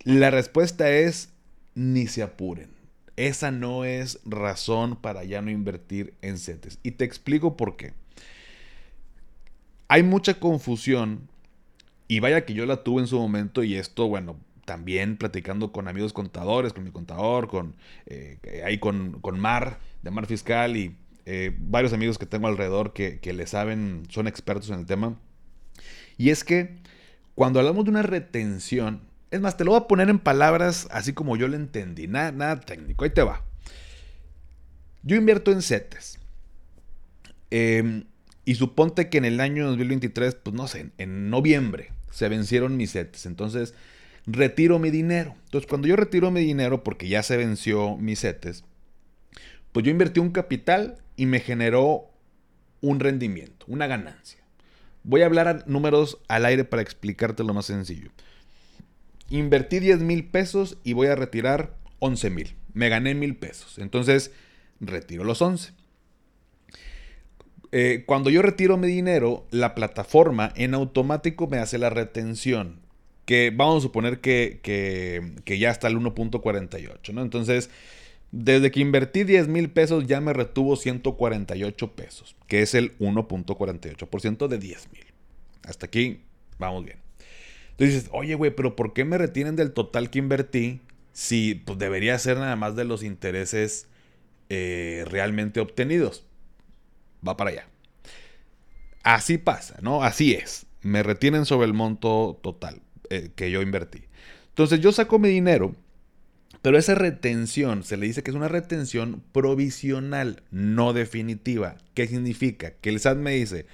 La 0.04 0.32
respuesta 0.32 0.90
es 0.90 1.30
ni 1.76 2.08
se 2.08 2.24
apuren. 2.24 2.70
Esa 3.18 3.52
no 3.52 3.86
es 3.86 4.20
razón 4.26 4.96
para 4.96 5.24
ya 5.24 5.42
no 5.42 5.52
invertir 5.52 6.16
en 6.22 6.38
CETES. 6.38 6.80
Y 6.82 6.92
te 6.92 7.06
explico 7.06 7.56
por 7.56 7.78
qué. 7.78 7.94
Hay 9.88 10.04
mucha 10.04 10.40
confusión 10.40 11.30
y 12.08 12.20
vaya 12.20 12.46
que 12.46 12.54
yo 12.54 12.66
la 12.66 12.84
tuve 12.84 13.02
en 13.02 13.08
su 13.08 13.20
momento 13.20 13.64
y 13.64 13.76
esto, 13.76 14.08
bueno, 14.08 14.38
también 14.66 15.18
platicando 15.18 15.72
con 15.72 15.88
amigos 15.88 16.14
contadores, 16.14 16.74
con 16.74 16.84
mi 16.84 16.92
contador, 16.92 17.48
con 17.48 17.76
eh, 18.06 18.40
ahí 18.66 18.80
con, 18.80 19.20
con, 19.22 19.40
Mar, 19.40 19.80
de 20.02 20.12
Mar 20.12 20.26
Fiscal 20.26 20.78
y 20.78 20.96
eh, 21.26 21.56
varios 21.60 21.94
amigos 21.94 22.18
que 22.18 22.26
tengo 22.26 22.48
alrededor 22.48 22.94
que, 22.94 23.20
que 23.20 23.34
le 23.34 23.46
saben, 23.46 24.04
son 24.10 24.28
expertos 24.28 24.70
en 24.70 24.80
el 24.80 24.86
tema. 24.86 25.20
Y 26.18 26.30
es 26.30 26.44
que 26.44 26.78
cuando 27.36 27.60
hablamos 27.60 27.86
de 27.86 27.92
una 27.92 28.04
retención, 28.04 29.02
es 29.32 29.40
más, 29.40 29.56
te 29.56 29.64
lo 29.64 29.72
voy 29.72 29.80
a 29.80 29.88
poner 29.88 30.10
en 30.10 30.20
palabras 30.20 30.88
así 30.92 31.14
como 31.14 31.38
yo 31.38 31.48
lo 31.48 31.56
entendí, 31.56 32.08
nada, 32.08 32.32
nada 32.34 32.60
técnico, 32.60 33.06
ahí 33.06 33.10
te 33.10 33.24
va. 33.24 33.44
Yo 35.04 35.16
invierto 35.16 35.52
en 35.52 35.62
CETES. 35.62 36.20
Em, 37.50 38.04
y 38.46 38.56
suponte 38.56 39.10
que 39.10 39.18
en 39.18 39.26
el 39.26 39.40
año 39.40 39.68
2023, 39.68 40.36
pues 40.36 40.56
no 40.56 40.68
sé, 40.68 40.92
en 40.98 41.30
noviembre 41.30 41.92
se 42.12 42.28
vencieron 42.28 42.76
mis 42.76 42.92
CETES. 42.92 43.26
Entonces, 43.26 43.74
retiro 44.26 44.80
mi 44.80 44.92
dinero. 44.92 45.36
Entonces, 45.46 45.68
cuando 45.68 45.88
yo 45.88 45.96
retiro 45.96 46.30
mi 46.30 46.42
dinero, 46.42 46.84
porque 46.84 47.08
ya 47.08 47.24
se 47.24 47.38
venció 47.38 47.98
mis 47.98 48.20
CETES, 48.20 48.66
pues 49.72 49.86
yo 49.86 49.92
invertí 49.92 50.20
un 50.20 50.32
capital 50.32 50.98
y 51.16 51.26
me 51.26 51.40
generó 51.40 52.12
un 52.82 53.00
rendimiento, 53.00 53.66
una 53.70 53.88
ganancia. 53.88 54.42
Voy 55.04 55.22
a 55.22 55.26
hablar 55.26 55.64
números 55.68 56.20
al 56.28 56.46
aire 56.46 56.66
para 56.66 56.82
explicarte 56.82 57.44
lo 57.44 57.54
más 57.54 57.66
sencillo. 57.66 58.12
Invertí 59.32 59.80
10 59.80 60.02
mil 60.02 60.26
pesos 60.26 60.78
y 60.84 60.92
voy 60.92 61.08
a 61.08 61.16
retirar 61.16 61.74
11 62.00 62.30
mil. 62.30 62.56
Me 62.74 62.90
gané 62.90 63.16
mil 63.16 63.38
pesos. 63.38 63.80
Entonces, 63.80 64.32
retiro 64.82 65.24
los 65.24 65.42
11. 65.42 65.72
Eh, 67.72 68.04
cuando 68.06 68.30
yo 68.30 68.42
retiro 68.42 68.76
mi 68.76 68.88
dinero, 68.88 69.48
la 69.50 69.74
plataforma 69.74 70.52
en 70.58 70.74
automático 70.74 71.48
me 71.48 71.60
hace 71.60 71.78
la 71.78 71.90
retención. 71.90 72.82
Que 73.24 73.54
vamos 73.56 73.78
a 73.78 73.82
suponer 73.88 74.20
que, 74.20 74.60
que, 74.62 75.58
ya 75.58 75.70
está 75.70 75.88
el 75.88 75.98
1.48, 75.98 77.14
¿no? 77.14 77.22
Entonces, 77.22 77.70
desde 78.32 78.70
que 78.70 78.82
invertí 78.82 79.24
10 79.24 79.48
mil 79.48 79.70
pesos 79.70 80.08
ya 80.08 80.20
me 80.20 80.34
retuvo 80.34 80.76
148 80.76 81.92
pesos, 81.94 82.36
que 82.48 82.62
es 82.62 82.74
el 82.76 82.98
1.48% 83.00 84.48
de 84.50 84.58
10 84.58 84.92
mil. 84.92 85.06
Hasta 85.64 85.86
aquí 85.86 86.22
vamos 86.60 86.84
bien. 86.84 86.98
Entonces 87.82 88.04
dices, 88.04 88.10
oye, 88.14 88.36
güey, 88.36 88.52
pero 88.52 88.76
¿por 88.76 88.94
qué 88.94 89.06
me 89.06 89.18
retienen 89.18 89.56
del 89.56 89.74
total 89.74 90.12
que 90.12 90.20
invertí 90.20 90.82
si 91.14 91.56
pues, 91.56 91.80
debería 91.80 92.18
ser 92.20 92.38
nada 92.38 92.56
más 92.56 92.76
de 92.76 92.86
los 92.86 93.04
intereses 93.04 93.88
eh, 94.50 95.06
realmente 95.08 95.60
obtenidos. 95.60 96.26
Va 97.28 97.38
para 97.38 97.52
allá. 97.52 97.68
Así 99.04 99.38
pasa, 99.38 99.78
¿no? 99.82 100.04
Así 100.04 100.34
es. 100.34 100.66
Me 100.82 101.04
retienen 101.04 101.46
sobre 101.46 101.68
el 101.68 101.74
monto 101.74 102.40
total 102.44 102.82
eh, 103.10 103.32
que 103.36 103.50
yo 103.50 103.62
invertí. 103.62 104.04
Entonces 104.50 104.80
yo 104.80 104.92
saco 104.92 105.20
mi 105.20 105.30
dinero, 105.30 105.76
pero 106.62 106.78
esa 106.78 106.96
retención 106.96 107.84
se 107.84 107.98
le 107.98 108.08
dice 108.08 108.24
que 108.24 108.32
es 108.32 108.36
una 108.36 108.48
retención 108.48 109.24
provisional, 109.32 110.44
no 110.52 110.94
definitiva. 110.94 111.78
¿Qué 111.94 112.08
significa? 112.08 112.74
Que 112.82 112.90
el 112.90 113.00
SAT 113.00 113.18
me 113.18 113.32
dice, 113.32 113.66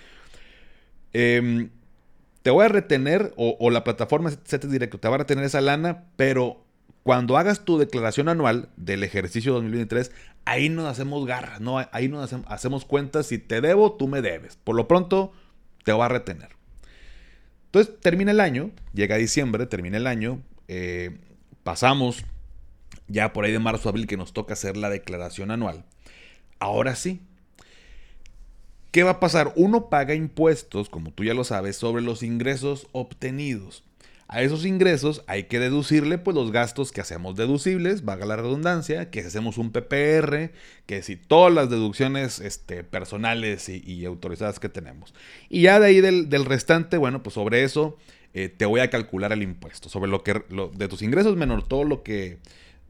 em, 1.14 1.72
te 2.48 2.52
voy 2.52 2.64
a 2.64 2.70
retener, 2.70 3.34
o, 3.36 3.70
la 3.72 3.84
plataforma 3.84 4.32
CETES 4.32 4.72
Directo 4.72 5.02
te 5.02 5.10
va 5.10 5.16
a 5.16 5.18
retener 5.18 5.44
esa 5.44 5.60
lana, 5.60 6.06
pero 6.16 6.64
cuando 7.04 7.36
hagas 7.36 7.66
tu 7.66 7.78
declaración 7.78 8.30
anual 8.30 8.70
del 8.78 9.04
ejercicio 9.04 9.52
2023, 9.52 10.14
ahí 10.46 10.70
nos 10.70 10.86
hacemos 10.86 11.26
garras, 11.26 11.60
¿no? 11.60 11.78
Ahí 11.92 12.08
nos 12.08 12.32
hacemos 12.48 12.86
cuentas. 12.86 13.26
Si 13.26 13.38
te 13.38 13.60
debo, 13.60 13.98
tú 13.98 14.08
me 14.08 14.22
debes. 14.22 14.56
Por 14.56 14.78
lo 14.78 14.88
pronto, 14.88 15.34
te 15.84 15.92
va 15.92 16.06
a 16.06 16.08
retener. 16.08 16.52
Entonces, 17.66 18.00
termina 18.00 18.32
el 18.32 18.40
año, 18.40 18.72
llega 18.94 19.18
diciembre, 19.18 19.66
termina 19.66 19.98
el 19.98 20.08
año, 20.08 20.42
eh, 20.70 21.18
pasamos 21.64 22.24
ya 23.10 23.34
por 23.34 23.44
ahí 23.44 23.52
de 23.52 23.60
marzo 23.60 23.90
a 23.90 23.92
abril 23.92 24.08
que 24.08 24.16
nos 24.16 24.32
toca 24.32 24.54
hacer 24.54 24.78
la 24.78 24.90
declaración 24.90 25.52
anual. 25.52 25.84
Ahora 26.60 26.96
sí. 26.96 27.20
¿Qué 28.98 29.04
va 29.04 29.12
a 29.12 29.20
pasar? 29.20 29.54
Uno 29.56 29.92
paga 29.92 30.16
impuestos, 30.16 30.90
como 30.90 31.12
tú 31.12 31.24
ya 31.24 31.36
lo 31.36 31.44
sabes, 31.44 31.76
sobre 31.76 32.02
los 32.02 32.24
ingresos 32.24 32.88
obtenidos. 32.94 33.84
A 34.28 34.42
esos 34.42 34.66
ingresos 34.66 35.24
hay 35.28 35.44
que 35.44 35.60
deducirle 35.60 36.18
pues 36.18 36.34
los 36.34 36.52
gastos 36.52 36.92
que 36.92 37.02
hacemos 37.02 37.36
deducibles, 37.36 38.06
vaga 38.06 38.26
la 38.26 38.38
redundancia, 38.38 39.12
que 39.12 39.20
hacemos 39.20 39.60
un 39.60 39.72
PPR, 39.72 40.50
que 40.88 41.04
si 41.04 41.16
todas 41.16 41.54
las 41.54 41.70
deducciones 41.70 42.40
este, 42.40 42.84
personales 42.84 43.70
y, 43.70 44.04
autorizadas 44.06 44.60
que 44.60 44.68
tenemos. 44.68 45.14
Y 45.48 45.62
ya 45.62 45.80
de 45.80 45.86
ahí 45.86 46.02
del, 46.02 46.46
restante, 46.46 46.98
bueno, 46.98 47.22
pues 47.22 47.36
sobre 47.36 47.64
eso 47.64 47.98
eh, 48.34 48.50
te 48.50 48.66
voy 48.66 48.80
a 48.80 48.90
calcular 48.90 49.32
el 49.32 49.44
impuesto, 49.44 49.90
sobre 49.90 50.10
lo 50.10 50.24
que 50.24 50.42
de 50.74 50.88
tus 50.88 51.04
ingresos 51.04 51.38
menos 51.38 51.68
todo 51.68 51.84
lo 51.84 52.02
que 52.02 52.40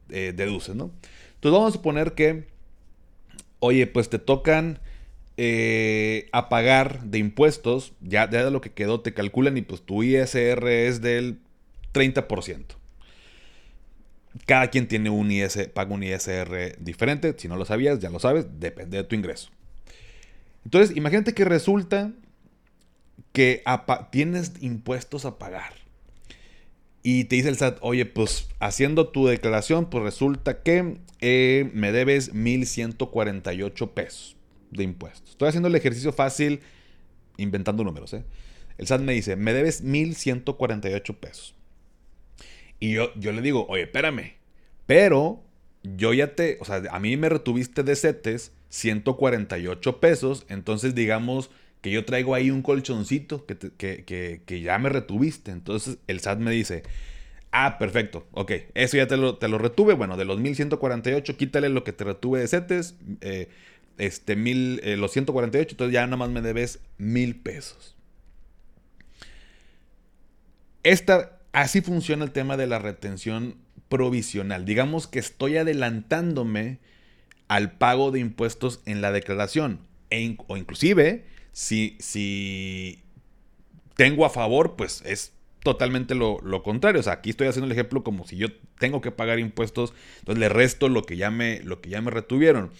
eh, 0.08 0.32
deduces, 0.34 0.74
¿no? 0.74 0.90
Entonces 1.34 1.52
vamos 1.52 1.68
a 1.68 1.76
suponer 1.76 2.14
que, 2.14 2.46
oye, 3.60 3.86
pues 3.86 4.08
te 4.08 4.18
tocan 4.18 4.80
eh, 5.40 6.28
a 6.32 6.48
pagar 6.48 7.04
de 7.04 7.18
impuestos, 7.18 7.92
ya, 8.00 8.26
de 8.26 8.50
lo 8.50 8.60
que 8.60 8.72
quedó 8.72 9.02
te 9.02 9.14
calculan 9.14 9.56
y 9.56 9.62
pues 9.62 9.82
tu 9.82 10.02
ISR 10.02 10.66
es 10.66 11.00
del 11.00 11.38
30%. 11.94 12.64
Cada 14.46 14.66
quien 14.66 14.88
tiene 14.88 15.10
un 15.10 15.30
IS, 15.30 15.68
paga 15.72 15.94
un 15.94 16.02
ISR 16.02 16.76
diferente, 16.80 17.36
si 17.38 17.46
no 17.46 17.56
lo 17.56 17.64
sabías, 17.64 18.00
ya 18.00 18.10
lo 18.10 18.18
sabes, 18.18 18.46
depende 18.58 18.96
de 18.96 19.04
tu 19.04 19.14
ingreso. 19.14 19.50
Entonces, 20.64 20.96
imagínate 20.96 21.34
que 21.34 21.44
resulta 21.44 22.10
que 23.32 23.62
tienes 24.10 24.54
impuestos 24.60 25.24
a 25.24 25.38
pagar. 25.38 25.72
Y 27.04 27.24
te 27.24 27.36
dice 27.36 27.48
el 27.48 27.56
SAT, 27.56 27.78
oye, 27.80 28.06
pues 28.06 28.48
haciendo 28.58 29.10
tu 29.10 29.28
declaración, 29.28 29.88
pues 29.88 30.02
resulta 30.02 30.64
que 30.64 30.98
eh, 31.20 31.70
me 31.74 31.92
debes 31.92 32.34
1.148 32.34 33.90
pesos 33.92 34.37
de 34.70 34.84
impuestos. 34.84 35.30
Estoy 35.30 35.48
haciendo 35.48 35.68
el 35.68 35.74
ejercicio 35.74 36.12
fácil 36.12 36.60
inventando 37.36 37.84
números. 37.84 38.12
¿eh? 38.14 38.24
El 38.76 38.86
SAT 38.86 39.00
me 39.00 39.12
dice, 39.12 39.36
me 39.36 39.52
debes 39.52 39.84
1.148 39.84 41.16
pesos. 41.16 41.54
Y 42.80 42.92
yo, 42.92 43.12
yo 43.16 43.32
le 43.32 43.42
digo, 43.42 43.66
oye, 43.68 43.82
espérame, 43.82 44.34
pero 44.86 45.42
yo 45.82 46.12
ya 46.14 46.34
te, 46.34 46.58
o 46.60 46.64
sea, 46.64 46.82
a 46.90 47.00
mí 47.00 47.16
me 47.16 47.28
retuviste 47.28 47.82
de 47.82 47.96
CETES 47.96 48.52
148 48.68 50.00
pesos, 50.00 50.44
entonces 50.48 50.94
digamos 50.94 51.50
que 51.80 51.90
yo 51.90 52.04
traigo 52.04 52.34
ahí 52.34 52.50
un 52.50 52.62
colchoncito 52.62 53.46
que, 53.46 53.56
que, 53.56 54.42
que, 54.44 54.60
ya 54.60 54.78
me 54.78 54.88
retuviste. 54.88 55.50
Entonces 55.50 55.98
el 56.06 56.20
SAT 56.20 56.38
me 56.38 56.50
dice, 56.50 56.82
ah, 57.52 57.78
perfecto, 57.78 58.26
ok, 58.32 58.52
eso 58.74 58.96
ya 58.96 59.06
te 59.06 59.16
lo, 59.16 59.36
te 59.38 59.48
lo 59.48 59.58
retuve, 59.58 59.94
bueno, 59.94 60.16
de 60.16 60.24
los 60.24 60.38
1148, 60.38 61.36
quítale 61.36 61.68
lo 61.68 61.84
que 61.84 61.92
te 61.92 62.04
retuve 62.04 62.40
de 62.40 62.48
CETES, 62.48 62.96
eh, 63.20 63.48
este, 63.98 64.36
mil, 64.36 64.80
eh, 64.82 64.96
los 64.96 65.12
148, 65.12 65.72
entonces 65.72 65.92
ya 65.92 66.06
nada 66.06 66.16
más 66.16 66.30
me 66.30 66.40
debes 66.40 66.80
mil 66.96 67.36
pesos. 67.36 67.96
Esta, 70.82 71.38
así 71.52 71.80
funciona 71.80 72.24
el 72.24 72.30
tema 72.30 72.56
de 72.56 72.66
la 72.66 72.78
retención 72.78 73.56
provisional. 73.88 74.64
Digamos 74.64 75.06
que 75.06 75.18
estoy 75.18 75.56
adelantándome 75.56 76.78
al 77.48 77.72
pago 77.72 78.10
de 78.10 78.20
impuestos 78.20 78.80
en 78.86 79.00
la 79.00 79.12
declaración. 79.12 79.80
E 80.10 80.36
o 80.46 80.56
inclusive, 80.56 81.24
si, 81.52 81.96
si 81.98 83.02
tengo 83.96 84.24
a 84.24 84.30
favor, 84.30 84.76
pues 84.76 85.02
es 85.04 85.32
totalmente 85.62 86.14
lo, 86.14 86.38
lo, 86.42 86.62
contrario. 86.62 87.00
O 87.00 87.02
sea, 87.02 87.14
aquí 87.14 87.30
estoy 87.30 87.48
haciendo 87.48 87.66
el 87.66 87.72
ejemplo 87.72 88.04
como 88.04 88.26
si 88.26 88.36
yo 88.36 88.48
tengo 88.78 89.00
que 89.00 89.10
pagar 89.10 89.38
impuestos, 89.38 89.92
entonces 90.20 90.40
le 90.40 90.48
resto 90.48 90.88
lo 90.88 91.02
que 91.02 91.16
ya 91.16 91.30
me, 91.30 91.60
lo 91.62 91.80
que 91.80 91.90
ya 91.90 92.00
me 92.00 92.10
retuvieron. 92.10 92.70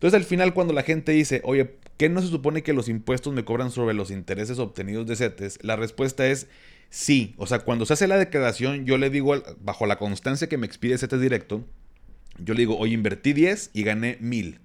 Entonces 0.00 0.16
al 0.16 0.24
final 0.24 0.54
cuando 0.54 0.72
la 0.72 0.82
gente 0.82 1.12
dice, 1.12 1.42
oye, 1.44 1.76
¿qué 1.98 2.08
no 2.08 2.22
se 2.22 2.28
supone 2.28 2.62
que 2.62 2.72
los 2.72 2.88
impuestos 2.88 3.34
me 3.34 3.44
cobran 3.44 3.70
sobre 3.70 3.92
los 3.92 4.10
intereses 4.10 4.58
obtenidos 4.58 5.06
de 5.06 5.14
CETES? 5.14 5.58
La 5.62 5.76
respuesta 5.76 6.26
es 6.26 6.46
sí. 6.88 7.34
O 7.36 7.46
sea, 7.46 7.58
cuando 7.58 7.84
se 7.84 7.92
hace 7.92 8.08
la 8.08 8.16
declaración, 8.16 8.86
yo 8.86 8.96
le 8.96 9.10
digo, 9.10 9.34
bajo 9.60 9.84
la 9.84 9.98
constancia 9.98 10.48
que 10.48 10.56
me 10.56 10.66
expide 10.66 10.96
CETES 10.96 11.20
directo, 11.20 11.66
yo 12.38 12.54
le 12.54 12.60
digo, 12.60 12.78
oye, 12.78 12.94
invertí 12.94 13.34
10 13.34 13.72
y 13.74 13.82
gané 13.82 14.16
1000. 14.20 14.60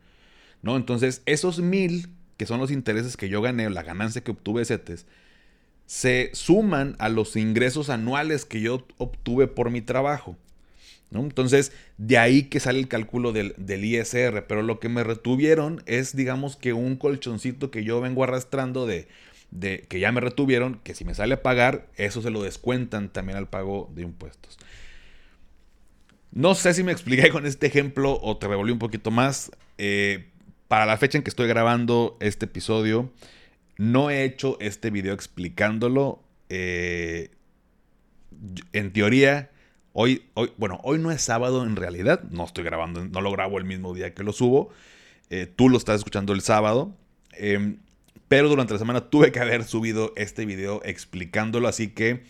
¿No? 0.62 0.78
Entonces, 0.78 1.22
esos 1.26 1.60
1000, 1.60 2.08
que 2.38 2.46
son 2.46 2.62
los 2.62 2.72
intereses 2.72 3.18
que 3.18 3.28
yo 3.28 3.42
gané, 3.42 3.70
la 3.70 3.84
ganancia 3.84 4.24
que 4.24 4.32
obtuve 4.32 4.62
de 4.62 4.68
CETES, 4.68 5.06
se 5.86 6.30
suman 6.32 6.96
a 6.98 7.10
los 7.10 7.36
ingresos 7.36 7.90
anuales 7.90 8.46
que 8.46 8.62
yo 8.62 8.88
obtuve 8.98 9.48
por 9.48 9.70
mi 9.70 9.82
trabajo. 9.82 10.38
Entonces, 11.12 11.72
de 11.98 12.18
ahí 12.18 12.44
que 12.44 12.60
sale 12.60 12.80
el 12.80 12.88
cálculo 12.88 13.32
del, 13.32 13.56
ISR, 13.58 14.46
pero 14.48 14.62
lo 14.64 14.80
que 14.80 14.90
me 14.90 15.04
retuvieron 15.04 15.82
es, 15.86 16.16
digamos 16.16 16.58
que 16.58 16.74
un 16.74 16.98
colchoncito 16.98 17.72
que 17.72 17.84
yo 17.84 18.02
vengo 18.02 18.24
arrastrando 18.24 18.86
de, 18.86 19.08
de, 19.52 19.86
que 19.88 20.00
ya 20.00 20.12
me 20.12 20.22
retuvieron, 20.22 20.80
que 20.84 20.94
si 20.94 21.06
me 21.06 21.14
sale 21.14 21.36
a 21.36 21.44
pagar, 21.44 21.88
eso 21.96 22.22
se 22.22 22.32
lo 22.32 22.44
descuentan 22.44 23.10
también 23.10 23.38
al 23.38 23.48
pago 23.48 23.92
de 23.96 24.02
impuestos. 24.02 24.58
No 26.32 26.54
sé 26.54 26.74
si 26.74 26.84
me 26.84 26.92
expliqué 26.92 27.30
con 27.30 27.46
este 27.46 27.68
ejemplo 27.68 28.20
o 28.22 28.38
te 28.38 28.48
revolví 28.48 28.72
un 28.72 28.80
poquito 28.80 29.10
más. 29.10 29.52
Eh, 29.78 30.32
para 30.68 30.86
la 30.86 30.98
fecha 30.98 31.18
en 31.18 31.24
que 31.24 31.30
estoy 31.30 31.48
grabando 31.48 32.18
este 32.20 32.46
episodio, 32.46 33.14
no 33.78 34.10
he 34.10 34.26
hecho 34.26 34.58
este 34.60 34.90
video 34.90 35.14
explicándolo. 35.14 36.22
Eh, 36.50 37.32
en 38.74 38.92
teoría, 38.92 39.50
Hoy, 39.98 40.26
hoy, 40.34 40.52
bueno, 40.58 40.82
hoy 40.84 41.00
no 41.00 41.10
es 41.10 41.22
sábado 41.22 41.64
en 41.64 41.78
realidad, 41.78 42.22
no 42.30 42.44
estoy 42.44 42.66
grabando, 42.66 43.06
no 43.06 43.22
lo 43.22 43.32
grabo 43.32 43.58
el 43.60 43.64
mismo 43.64 43.94
día 43.94 44.14
que 44.14 44.24
lo 44.24 44.34
subo. 44.34 44.70
Eh, 45.30 45.48
tú 45.48 45.70
lo 45.70 45.78
estás 45.78 46.00
escuchando 46.00 46.34
el 46.34 46.42
sábado. 46.42 46.94
Em, 47.32 47.78
pero 48.28 48.50
durante 48.50 48.74
la 48.74 48.80
semana 48.80 49.10
tuve 49.10 49.32
que 49.32 49.40
haber 49.40 49.64
subido 49.64 50.12
este 50.18 50.46
video 50.46 50.82
explicándolo, 50.84 51.70
así 51.70 51.92
que 51.92 52.26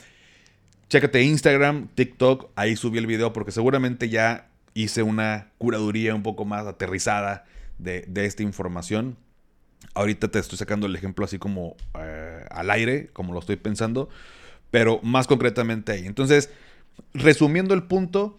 chécate 0.90 1.24
Instagram, 1.24 1.88
TikTok, 1.96 2.52
ahí 2.56 2.76
subí 2.76 3.00
el 3.00 3.08
video 3.08 3.34
porque 3.34 3.52
seguramente 3.52 4.10
ya 4.10 4.48
hice 4.76 5.02
una 5.02 5.48
curaduría 5.58 6.14
un 6.14 6.22
poco 6.22 6.46
más 6.46 6.68
aterrizada 6.68 7.46
de, 7.80 8.06
esta 8.14 8.44
información. 8.44 9.18
Ahorita 9.96 10.28
te 10.28 10.38
estoy 10.38 10.60
sacando 10.60 10.86
el 10.86 10.96
ejemplo 10.96 11.26
así 11.26 11.40
como 11.40 11.76
eh, 12.00 12.46
al 12.52 12.70
aire, 12.70 13.08
como 13.12 13.34
lo 13.34 13.40
estoy 13.40 13.56
pensando, 13.56 14.08
pero 14.70 15.00
más 15.02 15.26
concretamente 15.26 15.94
ahí. 15.94 16.06
Entonces, 16.06 16.52
resumiendo 17.14 17.74
el 17.74 17.84
punto, 17.84 18.38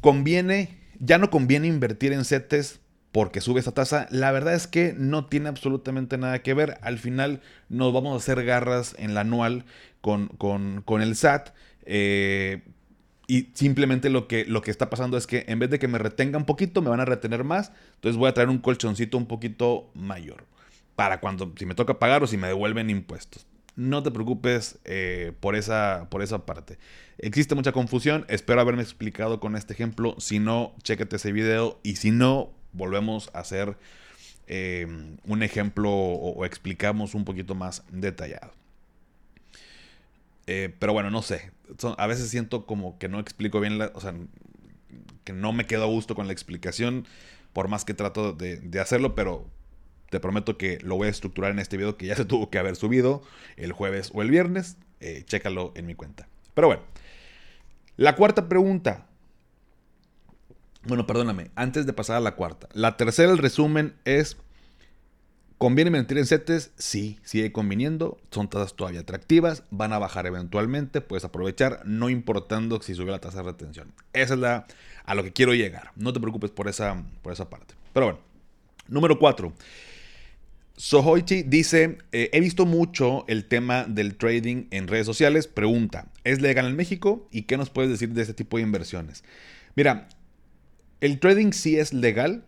conviene, 0.00 0.78
ya 0.98 1.18
no 1.18 1.30
conviene 1.30 1.66
invertir 1.66 2.12
en 2.12 2.24
CETES 2.24 2.80
porque 3.12 3.40
sube 3.40 3.60
esa 3.60 3.72
tasa. 3.72 4.06
La 4.10 4.30
verdad 4.30 4.54
es 4.54 4.66
que 4.66 4.94
no 4.96 5.24
tiene 5.24 5.48
absolutamente 5.48 6.18
nada 6.18 6.42
que 6.42 6.52
ver. 6.52 6.78
Al 6.82 6.98
final 6.98 7.40
nos 7.68 7.92
vamos 7.92 8.12
a 8.12 8.16
hacer 8.16 8.44
garras 8.44 8.94
en 8.98 9.14
la 9.14 9.22
anual 9.22 9.64
con, 10.02 10.28
con, 10.28 11.02
el 11.02 11.16
SAT. 11.16 11.54
Eh, 11.86 12.62
y 13.26 13.48
simplemente 13.54 14.10
lo 14.10 14.28
que, 14.28 14.44
lo 14.44 14.60
que 14.60 14.70
está 14.70 14.90
pasando 14.90 15.16
es 15.16 15.26
que 15.26 15.46
en 15.48 15.58
vez 15.58 15.70
de 15.70 15.78
que 15.78 15.88
me 15.88 15.98
retengan 15.98 16.42
un 16.42 16.46
poquito, 16.46 16.82
me 16.82 16.90
van 16.90 17.00
a 17.00 17.06
retener 17.06 17.42
más. 17.42 17.72
Entonces 17.94 18.18
voy 18.18 18.28
a 18.28 18.34
traer 18.34 18.50
un 18.50 18.58
colchoncito 18.58 19.16
un 19.16 19.26
poquito 19.26 19.90
mayor. 19.94 20.44
Para 20.94 21.20
cuando, 21.20 21.52
si 21.56 21.66
me 21.66 21.74
toca 21.74 21.98
pagar 21.98 22.22
o 22.22 22.26
si 22.26 22.36
me 22.36 22.48
devuelven 22.48 22.90
impuestos. 22.90 23.46
No 23.76 24.02
te 24.02 24.10
preocupes 24.10 24.78
eh, 24.84 25.32
por, 25.40 25.54
esa, 25.54 26.08
por 26.10 26.22
esa 26.22 26.46
parte. 26.46 26.78
Existe 27.18 27.54
mucha 27.54 27.72
confusión. 27.72 28.24
Espero 28.28 28.60
haberme 28.60 28.82
explicado 28.82 29.38
con 29.38 29.54
este 29.54 29.74
ejemplo. 29.74 30.16
Si 30.18 30.38
no, 30.38 30.74
chéquete 30.82 31.16
ese 31.16 31.32
video. 31.32 31.78
Y 31.82 31.96
si 31.96 32.10
no, 32.10 32.50
volvemos 32.72 33.30
a 33.34 33.40
hacer 33.40 33.76
eh, 34.46 34.86
un 35.26 35.42
ejemplo 35.42 35.90
o, 35.90 36.44
explicamos 36.44 37.14
un 37.14 37.24
poquito 37.24 37.54
más 37.54 37.84
detallado. 37.90 38.52
Eh, 40.46 40.74
pero 40.78 40.92
bueno, 40.92 41.10
no 41.10 41.22
sé. 41.22 41.50
a 41.98 42.06
veces 42.06 42.30
siento 42.30 42.66
como 42.66 42.98
que 42.98 43.08
no 43.08 43.18
explico 43.18 43.60
bien, 43.60 43.78
la, 43.78 43.90
o 43.94 44.00
sea, 44.00 44.14
que 45.24 45.32
no 45.32 45.52
me 45.52 45.66
quedo 45.66 45.82
a 45.82 45.88
gusto 45.88 46.14
con 46.14 46.28
la 46.28 46.32
explicación, 46.32 47.06
por 47.52 47.68
más 47.68 47.84
que 47.84 47.94
trato 47.94 48.32
de, 48.32 48.80
hacerlo, 48.80 49.14
pero 49.14 49.44
te 50.10 50.20
prometo 50.20 50.56
que 50.56 50.78
lo 50.82 50.96
voy 50.96 51.08
a 51.08 51.10
estructurar 51.10 51.50
en 51.50 51.58
este 51.58 51.76
video 51.76 51.96
que 51.96 52.06
ya 52.06 52.16
se 52.16 52.24
tuvo 52.24 52.50
que 52.50 52.58
haber 52.58 52.76
subido 52.76 53.22
el 53.56 53.72
jueves 53.72 54.10
o 54.14 54.22
el 54.22 54.30
viernes. 54.30 54.76
Eh, 55.00 55.24
chécalo 55.26 55.72
en 55.74 55.86
mi 55.86 55.94
cuenta. 55.94 56.28
Pero 56.54 56.68
bueno, 56.68 56.82
la 57.96 58.16
cuarta 58.16 58.48
pregunta. 58.48 59.06
Bueno, 60.84 61.06
perdóname, 61.06 61.50
antes 61.54 61.84
de 61.84 61.92
pasar 61.92 62.16
a 62.16 62.20
la 62.20 62.36
cuarta. 62.36 62.68
La 62.72 62.96
tercera, 62.96 63.32
el 63.32 63.38
resumen 63.38 63.94
es, 64.04 64.36
¿conviene 65.58 65.90
mentir 65.90 66.16
en 66.16 66.26
CETES? 66.26 66.70
Sí, 66.76 67.18
sigue 67.24 67.50
conviniendo, 67.50 68.18
son 68.30 68.48
tasas 68.48 68.74
todavía 68.74 69.00
atractivas, 69.00 69.64
van 69.70 69.92
a 69.92 69.98
bajar 69.98 70.26
eventualmente, 70.26 71.00
puedes 71.00 71.24
aprovechar, 71.24 71.82
no 71.84 72.08
importando 72.08 72.80
si 72.80 72.94
sube 72.94 73.10
la 73.10 73.18
tasa 73.18 73.38
de 73.38 73.50
retención. 73.50 73.92
Esa 74.12 74.34
es 74.34 74.40
la, 74.40 74.66
a 75.04 75.14
lo 75.14 75.24
que 75.24 75.32
quiero 75.32 75.54
llegar. 75.54 75.90
No 75.96 76.12
te 76.12 76.20
preocupes 76.20 76.52
por 76.52 76.68
esa, 76.68 77.02
por 77.22 77.32
esa 77.32 77.50
parte. 77.50 77.74
Pero 77.92 78.06
bueno, 78.06 78.20
número 78.86 79.18
cuatro. 79.18 79.52
Sohoichi 80.76 81.42
dice, 81.42 81.98
eh, 82.12 82.28
he 82.32 82.40
visto 82.40 82.66
mucho 82.66 83.24
el 83.28 83.46
tema 83.46 83.84
del 83.84 84.16
trading 84.16 84.66
en 84.70 84.88
redes 84.88 85.06
sociales. 85.06 85.46
Pregunta, 85.46 86.12
¿es 86.22 86.42
legal 86.42 86.66
en 86.66 86.76
México? 86.76 87.28
¿Y 87.30 87.42
qué 87.42 87.56
nos 87.56 87.70
puedes 87.70 87.90
decir 87.90 88.10
de 88.10 88.20
este 88.20 88.34
tipo 88.34 88.58
de 88.58 88.64
inversiones? 88.64 89.24
Mira, 89.74 90.08
el 91.00 91.18
trading 91.18 91.52
sí 91.52 91.78
es 91.78 91.94
legal. 91.94 92.44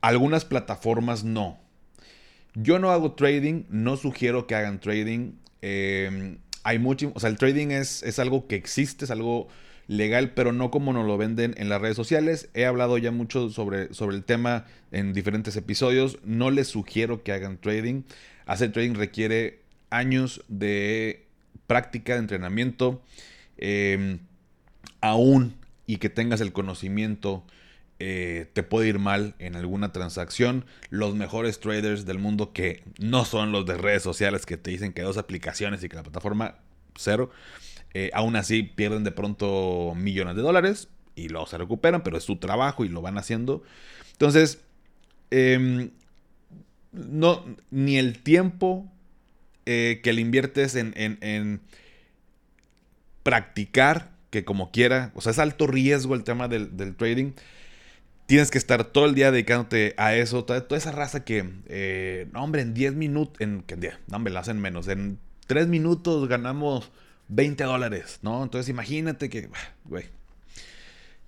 Algunas 0.00 0.44
plataformas 0.44 1.22
no. 1.22 1.60
Yo 2.54 2.80
no 2.80 2.90
hago 2.90 3.12
trading, 3.12 3.64
no 3.68 3.96
sugiero 3.96 4.48
que 4.48 4.56
hagan 4.56 4.80
trading. 4.80 5.34
Em, 5.62 6.38
hay 6.64 6.80
mucho, 6.80 7.12
o 7.14 7.20
sea, 7.20 7.30
el 7.30 7.38
trading 7.38 7.68
es, 7.68 8.02
es, 8.02 8.18
algo 8.18 8.48
que 8.48 8.56
existe, 8.56 9.04
es 9.04 9.10
algo 9.12 9.48
legal, 9.90 10.34
pero 10.34 10.52
no 10.52 10.70
como 10.70 10.92
nos 10.92 11.04
lo 11.04 11.18
venden 11.18 11.52
en 11.56 11.68
las 11.68 11.80
redes 11.80 11.96
sociales. 11.96 12.48
He 12.54 12.64
hablado 12.64 12.96
ya 12.96 13.10
mucho 13.10 13.50
sobre, 13.50 13.92
sobre 13.92 14.14
el 14.14 14.22
tema 14.22 14.64
en 14.92 15.12
diferentes 15.12 15.56
episodios. 15.56 16.20
No 16.22 16.52
les 16.52 16.68
sugiero 16.68 17.24
que 17.24 17.32
hagan 17.32 17.58
trading. 17.60 18.04
Hacer 18.46 18.70
trading 18.70 18.94
requiere 18.94 19.62
años 19.90 20.44
de 20.46 21.26
práctica, 21.66 22.12
de 22.12 22.20
entrenamiento. 22.20 23.02
Em, 23.58 24.20
aún 25.00 25.56
y 25.88 25.96
que 25.96 26.08
tengas 26.08 26.40
el 26.40 26.52
conocimiento, 26.52 27.42
eh, 27.98 28.46
te 28.52 28.62
puede 28.62 28.86
ir 28.86 29.00
mal 29.00 29.34
en 29.40 29.56
alguna 29.56 29.90
transacción. 29.90 30.66
Los 30.90 31.16
mejores 31.16 31.58
traders 31.58 32.06
del 32.06 32.20
mundo 32.20 32.52
que 32.52 32.84
no 33.00 33.24
son 33.24 33.50
los 33.50 33.66
de 33.66 33.76
redes 33.76 34.04
sociales 34.04 34.46
que 34.46 34.56
te 34.56 34.70
dicen 34.70 34.92
que 34.92 35.02
dos 35.02 35.16
aplicaciones 35.16 35.82
y 35.82 35.88
que 35.88 35.96
la 35.96 36.04
plataforma 36.04 36.58
cero, 36.94 37.30
eh, 37.94 38.10
aún 38.14 38.36
así 38.36 38.62
pierden 38.62 39.04
de 39.04 39.12
pronto 39.12 39.94
millones 39.96 40.36
de 40.36 40.42
dólares 40.42 40.88
y 41.14 41.28
luego 41.28 41.46
se 41.46 41.58
recuperan, 41.58 42.02
pero 42.02 42.16
es 42.16 42.24
su 42.24 42.36
trabajo 42.36 42.84
y 42.84 42.88
lo 42.88 43.02
van 43.02 43.18
haciendo. 43.18 43.62
Entonces, 44.12 44.60
em, 45.30 45.90
no, 46.92 47.44
ni 47.70 47.98
el 47.98 48.22
tiempo 48.22 48.90
eh, 49.66 50.00
que 50.02 50.12
le 50.12 50.20
inviertes 50.20 50.74
en, 50.74 50.92
en 50.96 51.60
practicar 53.22 54.10
que 54.30 54.44
como 54.44 54.70
quiera, 54.70 55.10
o 55.14 55.20
sea, 55.20 55.32
es 55.32 55.38
alto 55.38 55.66
riesgo 55.66 56.14
el 56.14 56.24
tema 56.24 56.48
del, 56.48 56.96
trading. 56.96 57.32
Tienes 58.26 58.50
que 58.50 58.58
estar 58.58 58.84
todo 58.84 59.06
el 59.06 59.14
día 59.14 59.32
dedicándote 59.32 59.94
a 59.96 60.14
eso, 60.14 60.44
toda, 60.44 60.64
esa 60.70 60.92
raza 60.92 61.24
que, 61.24 61.50
eh, 61.66 62.28
no 62.32 62.44
hombre, 62.44 62.62
en 62.62 62.74
10 62.74 62.94
minutos, 62.94 63.40
en, 63.40 63.64
no 64.06 64.16
hombre, 64.16 64.32
la 64.32 64.40
hacen 64.40 64.60
menos, 64.60 64.86
en 64.88 65.18
3 65.48 65.66
minutos 65.66 66.28
ganamos 66.28 66.92
20 67.30 67.64
dólares, 67.64 68.18
¿no? 68.22 68.42
Entonces 68.42 68.68
imagínate 68.68 69.30
que, 69.30 69.48
güey, 69.84 70.04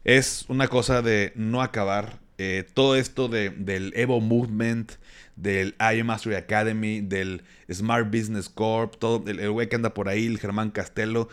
es 0.04 0.44
una 0.48 0.68
cosa 0.68 1.02
de 1.02 1.32
no 1.34 1.62
acabar. 1.62 2.20
Eh, 2.38 2.66
todo 2.74 2.96
esto 2.96 3.28
de, 3.28 3.50
del 3.50 3.92
Evo 3.94 4.20
Movement, 4.20 4.92
del 5.36 5.76
IM 5.78 6.06
Mastery 6.06 6.34
Academy, 6.34 7.00
del 7.00 7.42
Smart 7.72 8.06
Business 8.06 8.48
Corp, 8.48 8.96
todo 8.98 9.22
el 9.26 9.50
güey 9.50 9.68
que 9.68 9.76
anda 9.76 9.94
por 9.94 10.08
ahí, 10.08 10.26
el 10.26 10.38
Germán 10.38 10.70
Castelo, 10.70 11.28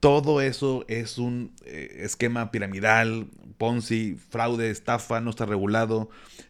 todo 0.00 0.40
eso 0.40 0.84
es 0.88 1.18
un 1.18 1.52
eh, 1.64 1.98
esquema 2.00 2.50
piramidal, 2.50 3.26
Ponzi, 3.58 4.16
fraude, 4.30 4.70
estafa, 4.70 5.20
no 5.20 5.28
está 5.28 5.44
regulado. 5.44 6.08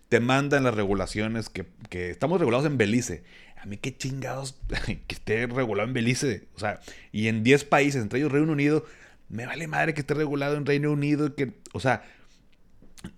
Te 0.09 0.21
mandan 0.21 0.63
las 0.63 0.75
regulaciones 0.75 1.51
que, 1.51 1.67
estamos 1.91 2.39
regulados 2.39 2.67
en 2.67 2.79
Belice. 2.79 3.25
A 3.63 3.67
mí 3.67 3.77
qué 3.77 3.97
chingados 3.97 4.59
que 4.87 5.15
esté 5.15 5.47
regulado 5.47 5.89
en 5.89 5.95
Belice. 5.95 6.49
O 6.55 6.59
sea, 6.59 6.81
y 7.13 7.29
en 7.29 7.43
10 7.43 7.65
países, 7.65 8.03
entre 8.03 8.19
ellos 8.19 8.33
Reino 8.33 8.53
Unido. 8.53 8.87
Me 9.29 9.47
vale 9.47 9.69
madre 9.69 9.95
que 9.95 10.01
esté 10.01 10.15
regulado 10.15 10.57
en 10.57 10.67
Reino 10.67 10.91
Unido. 10.91 11.35
Que, 11.35 11.53
o 11.73 11.81
sea, 11.81 12.03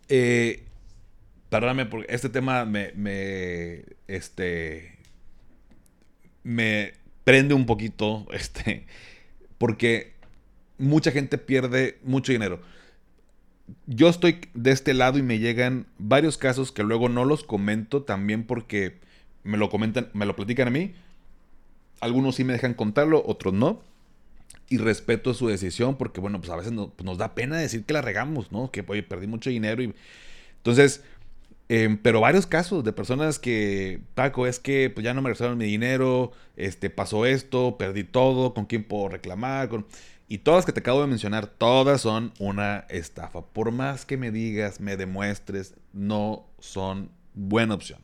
eh, 0.09 0.65
perdóname 1.49 1.87
porque 1.87 2.13
este 2.15 2.29
tema 2.29 2.65
me, 2.65 2.93
me, 2.93 3.85
este, 4.09 4.99
me 6.43 6.95
prende 7.25 7.55
un 7.55 7.67
poquito, 7.67 8.27
este, 8.33 8.87
porque 9.59 10.15
mucha 10.79 11.13
gente 11.13 11.39
pierde 11.39 11.99
mucho 12.03 12.33
dinero. 12.33 12.61
Yo 13.87 14.09
estoy 14.09 14.41
de 14.55 14.73
este 14.73 14.93
lado 14.93 15.19
y 15.19 15.23
me 15.23 15.39
llegan 15.39 15.87
varios 15.99 16.37
casos 16.37 16.73
que 16.73 16.83
luego 16.83 17.09
no 17.09 17.25
los 17.25 17.45
comento 17.45 18.03
también 18.03 18.45
porque 18.45 18.99
me 19.45 19.59
lo 19.59 19.71
comentan, 19.71 20.09
me 20.13 20.27
lo 20.27 20.37
platican 20.37 20.69
a 20.69 20.71
mí. 20.71 20.93
Algunos 22.01 22.37
sí 22.37 22.45
me 22.45 22.53
dejan 22.53 22.75
contarlo, 22.75 23.23
otros 23.27 23.55
no. 23.55 23.81
Y 24.69 24.79
respeto 24.79 25.35
su 25.35 25.49
decisión 25.49 25.97
porque, 25.97 26.21
bueno, 26.21 26.41
pues 26.41 26.51
a 26.51 26.57
veces 26.57 26.73
pues 26.73 27.05
nos 27.05 27.19
da 27.19 27.35
pena 27.35 27.57
decir 27.59 27.85
que 27.85 27.93
la 27.93 28.03
regamos, 28.03 28.53
¿no? 28.53 28.71
Que, 28.71 28.85
oye, 28.87 29.03
perdí 29.03 29.27
mucho 29.27 29.51
dinero 29.51 29.83
y... 29.83 29.95
Entonces, 30.59 31.03
em, 31.69 31.99
pero 31.99 32.21
varios 32.21 32.47
casos 32.47 32.85
de 32.85 32.93
personas 32.93 33.39
que, 33.39 34.01
Paco, 34.15 34.47
es 34.47 34.61
que 34.61 34.91
pues 34.91 35.05
ya 35.05 35.13
no 35.15 35.23
me 35.23 35.29
regresaron 35.29 35.59
mi 35.59 35.65
dinero, 35.67 36.33
este, 36.57 36.89
pasó 36.91 37.27
esto, 37.27 37.77
perdí 37.79 38.05
todo, 38.05 38.55
¿con 38.55 38.67
quién 38.67 38.85
puedo 38.85 39.09
reclamar? 39.09 39.69
Con... 39.69 39.87
Y 40.29 40.39
todas 40.39 40.65
que 40.65 40.73
te 40.73 40.81
acabo 40.81 41.01
de 41.03 41.09
mencionar, 41.09 41.47
todas 41.47 42.01
son 42.01 42.33
una 42.39 42.87
estafa. 42.89 43.43
Por 43.43 43.73
más 43.73 44.07
que 44.07 44.17
me 44.17 44.31
digas, 44.31 44.81
me 44.81 44.97
demuestres, 44.97 45.75
no 45.93 46.47
son 46.59 47.11
buena 47.35 47.75
opción. 47.75 48.01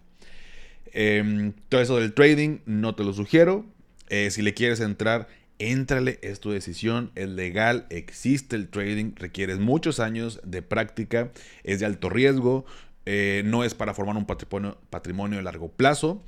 Em, 0.93 1.53
todo 1.69 1.81
eso 1.81 1.97
del 1.99 2.15
trading 2.15 2.59
no 2.67 2.95
te 2.95 3.05
lo 3.05 3.13
sugiero. 3.13 3.67
Eh, 4.09 4.31
si 4.31 4.43
le 4.43 4.55
quieres 4.55 4.81
entrar, 4.81 5.29
éntrale, 5.59 6.19
es 6.23 6.41
tu 6.41 6.51
decisión, 6.51 7.11
es 7.15 7.29
legal, 7.29 7.87
existe 7.91 8.57
el 8.57 8.69
trading, 8.69 9.13
requieres 9.17 9.59
muchos 9.59 10.01
años 10.01 10.41
de 10.45 10.63
práctica, 10.63 11.31
es 11.65 11.81
de 11.81 11.87
alto 11.87 12.09
riesgo, 12.09 12.65
eh, 13.07 13.43
no 13.45 13.65
es 13.65 13.75
para 13.75 13.95
formar 13.95 14.17
un 14.17 14.27
patrimonio, 14.27 14.79
patrimonio 14.91 15.39
de 15.39 15.45
largo 15.45 15.69
plazo. 15.71 16.25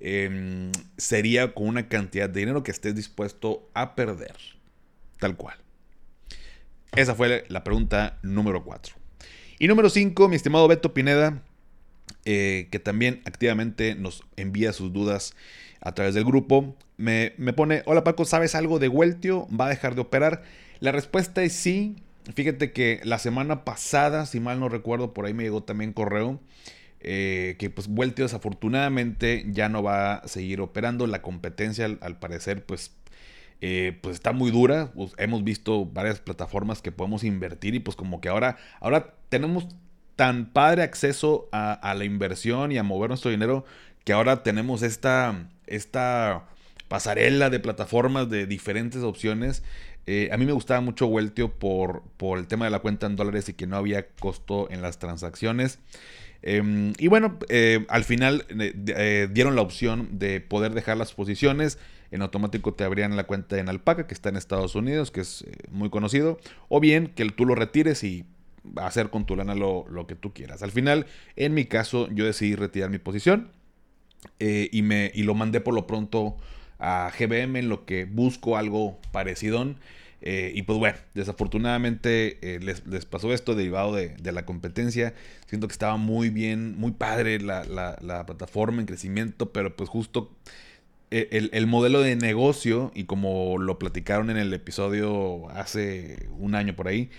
Em, 0.00 0.72
sería 0.96 1.54
con 1.54 1.68
una 1.68 1.88
cantidad 1.88 2.28
de 2.28 2.40
dinero 2.40 2.64
que 2.64 2.72
estés 2.72 2.94
dispuesto 2.94 3.70
a 3.72 3.94
perder. 3.94 4.34
Tal 5.20 5.36
cual. 5.36 5.56
Esa 6.96 7.14
fue 7.14 7.44
la 7.48 7.62
pregunta 7.62 8.18
número 8.22 8.64
4. 8.64 8.96
Y 9.60 9.68
número 9.68 9.88
5, 9.88 10.28
mi 10.28 10.34
estimado 10.34 10.66
Beto 10.66 10.92
Pineda, 10.92 11.42
eh, 12.24 12.68
que 12.70 12.78
también 12.78 13.22
activamente 13.24 13.94
nos 13.94 14.22
envía 14.36 14.72
sus 14.72 14.92
dudas 14.92 15.34
a 15.80 15.92
través 15.92 16.14
del 16.14 16.24
grupo, 16.24 16.76
me, 16.96 17.32
me, 17.36 17.52
pone, 17.52 17.82
hola 17.86 18.04
Paco, 18.04 18.24
¿sabes 18.24 18.54
algo 18.54 18.78
de 18.78 18.88
Weltio? 18.88 19.48
¿Va 19.48 19.66
a 19.66 19.70
dejar 19.70 19.94
de 19.94 20.02
operar? 20.02 20.42
La 20.78 20.92
respuesta 20.92 21.42
es 21.42 21.52
sí. 21.52 21.96
Fíjate 22.34 22.72
que 22.72 23.00
la 23.02 23.18
semana 23.18 23.64
pasada, 23.64 24.26
si 24.26 24.38
mal 24.38 24.60
no 24.60 24.68
recuerdo, 24.68 25.12
por 25.12 25.26
ahí 25.26 25.34
me 25.34 25.42
llegó 25.42 25.62
también 25.62 25.92
correo. 25.92 26.40
Eh, 27.04 27.56
que 27.58 27.68
pues 27.68 27.88
Weltio 27.90 28.24
desafortunadamente 28.24 29.44
ya 29.48 29.68
no 29.68 29.82
va 29.82 30.14
a 30.14 30.28
seguir 30.28 30.60
operando. 30.60 31.06
La 31.06 31.22
competencia 31.22 31.84
al, 32.00 32.18
parecer 32.18 32.64
pues, 32.64 32.92
eh, 33.60 33.98
pues 34.00 34.14
está 34.14 34.32
muy 34.32 34.50
dura. 34.52 34.92
Hemos 35.18 35.42
visto 35.42 35.86
varias 35.86 36.20
plataformas 36.20 36.82
que 36.82 36.92
podemos 36.92 37.24
invertir 37.24 37.74
y 37.74 37.80
pues 37.80 37.96
como 37.96 38.20
que 38.20 38.28
ahora, 38.28 38.56
ahora 38.80 39.14
tenemos 39.28 39.66
tan 40.16 40.46
padre 40.46 40.82
acceso 40.82 41.48
a, 41.52 41.94
la 41.96 42.04
inversión 42.04 42.72
y 42.72 42.78
a 42.78 42.82
mover 42.82 43.10
nuestro 43.10 43.30
dinero 43.30 43.64
que 44.04 44.12
ahora 44.12 44.42
tenemos 44.42 44.82
esta, 44.82 45.48
esta 45.66 46.44
pasarela 46.88 47.50
de 47.50 47.60
plataformas 47.60 48.28
de 48.28 48.46
diferentes 48.46 49.02
opciones. 49.02 49.62
Eh, 50.06 50.28
a 50.32 50.36
mí 50.36 50.46
me 50.46 50.52
gustaba 50.52 50.80
mucho 50.80 51.06
Weltio 51.06 51.52
por, 51.52 52.02
por 52.16 52.38
el 52.38 52.46
tema 52.46 52.64
de 52.64 52.72
la 52.72 52.80
cuenta 52.80 53.06
en 53.06 53.16
dólares 53.16 53.48
y 53.48 53.54
que 53.54 53.66
no 53.66 53.76
había 53.76 54.08
costo 54.08 54.68
en 54.70 54.82
las 54.82 54.98
transacciones. 54.98 55.78
Em, 56.42 56.92
y 56.98 57.06
bueno, 57.06 57.38
eh, 57.48 57.86
al 57.88 58.02
final 58.02 58.44
eh, 58.58 59.28
dieron 59.30 59.54
la 59.54 59.62
opción 59.62 60.18
de 60.18 60.40
poder 60.40 60.74
dejar 60.74 60.96
las 60.96 61.14
posiciones. 61.14 61.78
En 62.10 62.20
automático 62.20 62.74
te 62.74 62.84
abrían 62.84 63.16
la 63.16 63.24
cuenta 63.24 63.58
en 63.58 63.68
Alpaca, 63.68 64.06
que 64.06 64.14
está 64.14 64.28
en 64.28 64.36
Estados 64.36 64.74
Unidos, 64.74 65.10
que 65.10 65.20
es 65.20 65.44
muy 65.70 65.88
conocido. 65.88 66.38
O 66.68 66.80
bien 66.80 67.06
que 67.06 67.24
tú 67.30 67.46
lo 67.46 67.54
retires 67.54 68.02
y 68.04 68.26
hacer 68.76 69.10
con 69.10 69.26
tu 69.26 69.36
lana 69.36 69.54
lo, 69.54 70.06
que 70.06 70.14
tú 70.14 70.32
quieras. 70.32 70.62
Al 70.62 70.70
final, 70.70 71.06
en 71.36 71.54
mi 71.54 71.64
caso, 71.64 72.08
yo 72.10 72.24
decidí 72.24 72.54
retirar 72.54 72.90
mi 72.90 72.98
posición. 72.98 73.50
y, 74.38 74.82
me, 74.82 75.10
y 75.14 75.24
lo 75.24 75.34
mandé 75.34 75.60
por 75.60 75.74
lo 75.74 75.86
pronto 75.86 76.36
a 76.78 77.10
GBM 77.16 77.56
en 77.58 77.68
lo 77.68 77.84
que 77.86 78.04
busco 78.04 78.56
algo 78.56 78.98
parecido. 79.12 79.74
Eh, 80.24 80.52
y 80.54 80.62
pues 80.62 80.78
bueno, 80.78 80.96
desafortunadamente 81.14 82.38
eh, 82.42 82.60
les, 82.60 83.04
pasó 83.06 83.32
esto 83.32 83.54
derivado 83.54 83.94
de, 83.94 84.32
la 84.32 84.44
competencia. 84.46 85.14
Siento 85.46 85.66
que 85.68 85.72
estaba 85.72 85.96
muy 85.96 86.30
bien, 86.30 86.76
muy 86.78 86.92
padre 86.92 87.40
la, 87.40 88.24
plataforma 88.26 88.80
en 88.80 88.86
crecimiento, 88.86 89.52
pero 89.52 89.76
pues 89.76 89.90
justo 89.90 90.30
eh, 91.10 91.48
el, 91.52 91.66
modelo 91.66 92.00
de 92.00 92.16
negocio, 92.16 92.92
y 92.94 93.04
como 93.04 93.58
lo 93.58 93.78
platicaron 93.78 94.30
en 94.30 94.36
el 94.36 94.52
episodio 94.54 95.48
hace 95.50 96.28
un 96.38 96.54
año 96.54 96.74
por 96.76 96.88
ahí, 96.88 97.10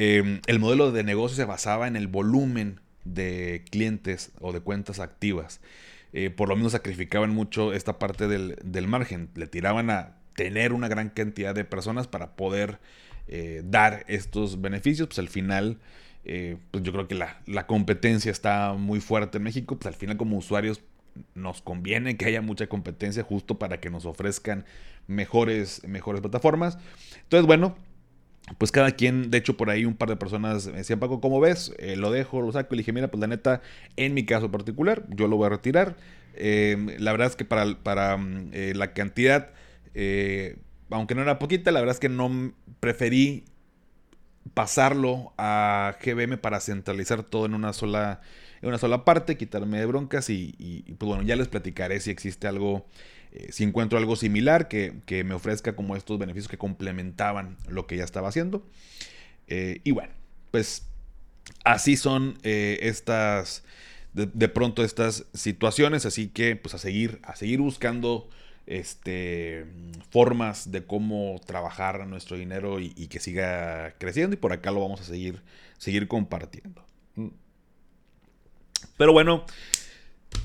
em, 0.00 0.40
el 0.46 0.58
modelo 0.58 0.92
de 0.92 1.04
negocio 1.04 1.36
se 1.36 1.44
basaba 1.44 1.88
en 1.88 1.96
el 1.96 2.08
volumen 2.08 2.80
de 3.04 3.64
clientes 3.70 4.32
o 4.40 4.52
de 4.52 4.60
cuentas 4.60 4.98
activas. 4.98 5.60
Eh, 6.12 6.30
por 6.30 6.48
lo 6.48 6.56
menos 6.56 6.72
sacrificaban 6.72 7.30
mucho 7.30 7.72
esta 7.72 7.98
parte 7.98 8.26
del, 8.26 8.88
margen. 8.88 9.30
Le 9.34 9.46
tiraban 9.46 9.90
a 9.90 10.16
tener 10.34 10.72
una 10.72 10.88
gran 10.88 11.10
cantidad 11.10 11.54
de 11.54 11.64
personas 11.64 12.08
para 12.08 12.34
poder 12.34 12.78
eh, 13.28 13.62
dar 13.64 14.04
estos 14.08 14.60
beneficios. 14.60 15.08
Pues 15.08 15.18
al 15.18 15.28
final, 15.28 15.78
eh, 16.24 16.56
pues 16.70 16.82
yo 16.82 16.92
creo 16.92 17.06
que 17.06 17.14
la, 17.14 17.66
competencia 17.66 18.32
está 18.32 18.72
muy 18.72 19.00
fuerte 19.00 19.38
en 19.38 19.44
México. 19.44 19.76
Pues 19.78 19.86
al 19.86 19.98
final 19.98 20.16
como 20.16 20.36
usuarios 20.36 20.80
nos 21.34 21.60
conviene 21.60 22.16
que 22.16 22.24
haya 22.24 22.40
mucha 22.40 22.68
competencia 22.68 23.22
justo 23.22 23.58
para 23.58 23.80
que 23.80 23.90
nos 23.90 24.06
ofrezcan 24.06 24.64
mejores, 25.06 25.86
mejores 25.86 26.20
plataformas. 26.20 26.78
Entonces, 27.22 27.46
bueno, 27.46 27.76
pues 28.58 28.72
cada 28.72 28.92
quien, 28.92 29.30
de 29.30 29.38
hecho 29.38 29.56
por 29.56 29.70
ahí 29.70 29.84
un 29.84 29.94
par 29.94 30.08
de 30.08 30.16
personas 30.16 30.66
me 30.66 30.78
decían, 30.78 30.98
Paco, 30.98 31.20
¿cómo 31.20 31.40
ves? 31.40 31.72
Eh, 31.78 31.96
lo 31.96 32.10
dejo, 32.10 32.40
lo 32.40 32.52
saco. 32.52 32.74
Y 32.74 32.76
le 32.76 32.80
dije, 32.80 32.92
mira, 32.92 33.08
pues 33.08 33.20
la 33.20 33.26
neta, 33.26 33.62
en 33.96 34.14
mi 34.14 34.24
caso 34.24 34.50
particular, 34.50 35.04
yo 35.08 35.28
lo 35.28 35.36
voy 35.36 35.46
a 35.46 35.50
retirar. 35.50 35.96
Eh, 36.34 36.96
la 36.98 37.12
verdad 37.12 37.28
es 37.28 37.36
que 37.36 37.44
para, 37.44 37.82
para 37.82 38.16
mm, 38.16 38.50
eh, 38.52 38.72
la 38.74 38.92
cantidad, 38.92 39.50
aunque 40.90 41.14
no 41.14 41.22
era 41.22 41.38
poquita, 41.38 41.70
la 41.70 41.80
verdad 41.80 41.94
es 41.94 42.00
que 42.00 42.08
no 42.08 42.52
preferí 42.80 43.44
pasarlo 44.54 45.32
a 45.38 45.96
GBM 46.02 46.38
para 46.38 46.60
centralizar 46.60 47.22
todo 47.22 47.46
en 47.46 47.54
una 47.54 47.72
sola, 47.72 48.20
en 48.62 48.68
una 48.68 48.78
sola 48.78 49.04
parte, 49.04 49.36
quitarme 49.36 49.78
de 49.78 49.86
broncas 49.86 50.30
y, 50.30 50.84
pues 50.98 51.08
bueno, 51.08 51.22
ya 51.22 51.36
les 51.36 51.48
platicaré 51.48 52.00
si 52.00 52.10
existe 52.10 52.46
algo 52.46 52.86
eh, 53.32 53.52
si 53.52 53.62
encuentro 53.62 53.96
algo 53.96 54.16
similar 54.16 54.66
que, 54.66 55.24
me 55.24 55.34
ofrezca 55.34 55.76
como 55.76 55.94
estos 55.94 56.18
beneficios 56.18 56.48
que 56.48 56.58
complementaban 56.58 57.56
lo 57.68 57.86
que 57.86 57.96
ya 57.96 58.04
estaba 58.04 58.28
haciendo. 58.28 58.66
Eh, 59.46 59.80
y 59.84 59.92
bueno, 59.92 60.12
pues 60.50 60.86
así 61.64 61.96
son 61.96 62.38
eh, 62.42 62.78
estas, 62.82 63.62
de, 64.14 64.48
pronto 64.48 64.82
estas 64.82 65.26
situaciones, 65.32 66.06
así 66.06 66.28
que 66.28 66.56
pues 66.56 66.74
a 66.74 66.78
seguir, 66.78 67.20
a 67.22 67.36
seguir 67.36 67.60
buscando 67.60 68.28
este, 68.70 69.66
formas 70.10 70.70
de 70.70 70.86
cómo 70.86 71.40
trabajar 71.44 72.06
nuestro 72.06 72.36
dinero 72.36 72.78
y, 72.78 72.90
que 73.08 73.18
siga 73.18 73.96
creciendo 73.98 74.34
y 74.34 74.36
por 74.38 74.52
acá 74.52 74.70
lo 74.70 74.80
vamos 74.80 75.00
a 75.00 75.04
seguir, 75.04 75.42
seguir 75.76 76.06
compartiendo. 76.06 76.84
Mm. 77.16 77.28
Pero 78.96 79.12
bueno, 79.12 79.44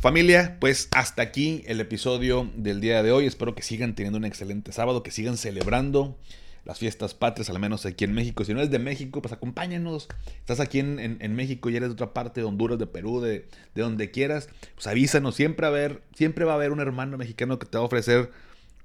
Familia, 0.02 0.58
pues 0.60 0.90
hasta 0.92 1.22
aquí 1.22 1.64
el 1.68 1.80
episodio 1.80 2.50
del 2.56 2.82
día 2.82 3.04
de 3.04 3.12
hoy. 3.12 3.28
Espero 3.28 3.54
que 3.54 3.62
sigan 3.62 3.94
teniendo 3.94 4.18
un 4.18 4.26
excelente 4.26 4.72
sábado, 4.72 5.04
que 5.04 5.12
sigan 5.12 5.38
celebrando 5.38 6.18
las 6.66 6.80
fiestas 6.80 7.14
patrias, 7.14 7.50
al 7.50 7.60
menos 7.60 7.86
aquí 7.86 8.04
en 8.04 8.14
México. 8.14 8.44
Si 8.44 8.54
no 8.54 8.60
eres 8.60 8.72
de 8.72 8.80
México, 8.80 9.22
pues 9.22 9.32
acompáñanos. 9.32 10.08
Estás 10.40 10.60
aquí 10.60 10.80
en, 10.80 11.36
México 11.36 11.70
y 11.70 11.76
eres 11.76 11.90
de 11.90 11.94
otra 11.94 12.14
parte, 12.14 12.42
de 12.42 12.48
Honduras, 12.48 12.80
de 12.80 12.88
Perú, 12.88 13.22
de, 13.22 13.48
donde 13.76 14.12
quieras. 14.12 14.50
Pues 14.74 14.88
avísanos, 14.88 15.36
siempre, 15.36 15.68
a 15.68 15.70
ver, 15.70 16.02
siempre 16.16 16.44
va 16.44 16.54
a 16.54 16.56
haber 16.56 16.72
un 16.72 16.80
hermano 16.80 17.18
mexicano 17.18 17.60
que 17.60 17.68
te 17.68 17.78
va 17.78 17.84
a 17.84 17.86
ofrecer 17.86 18.32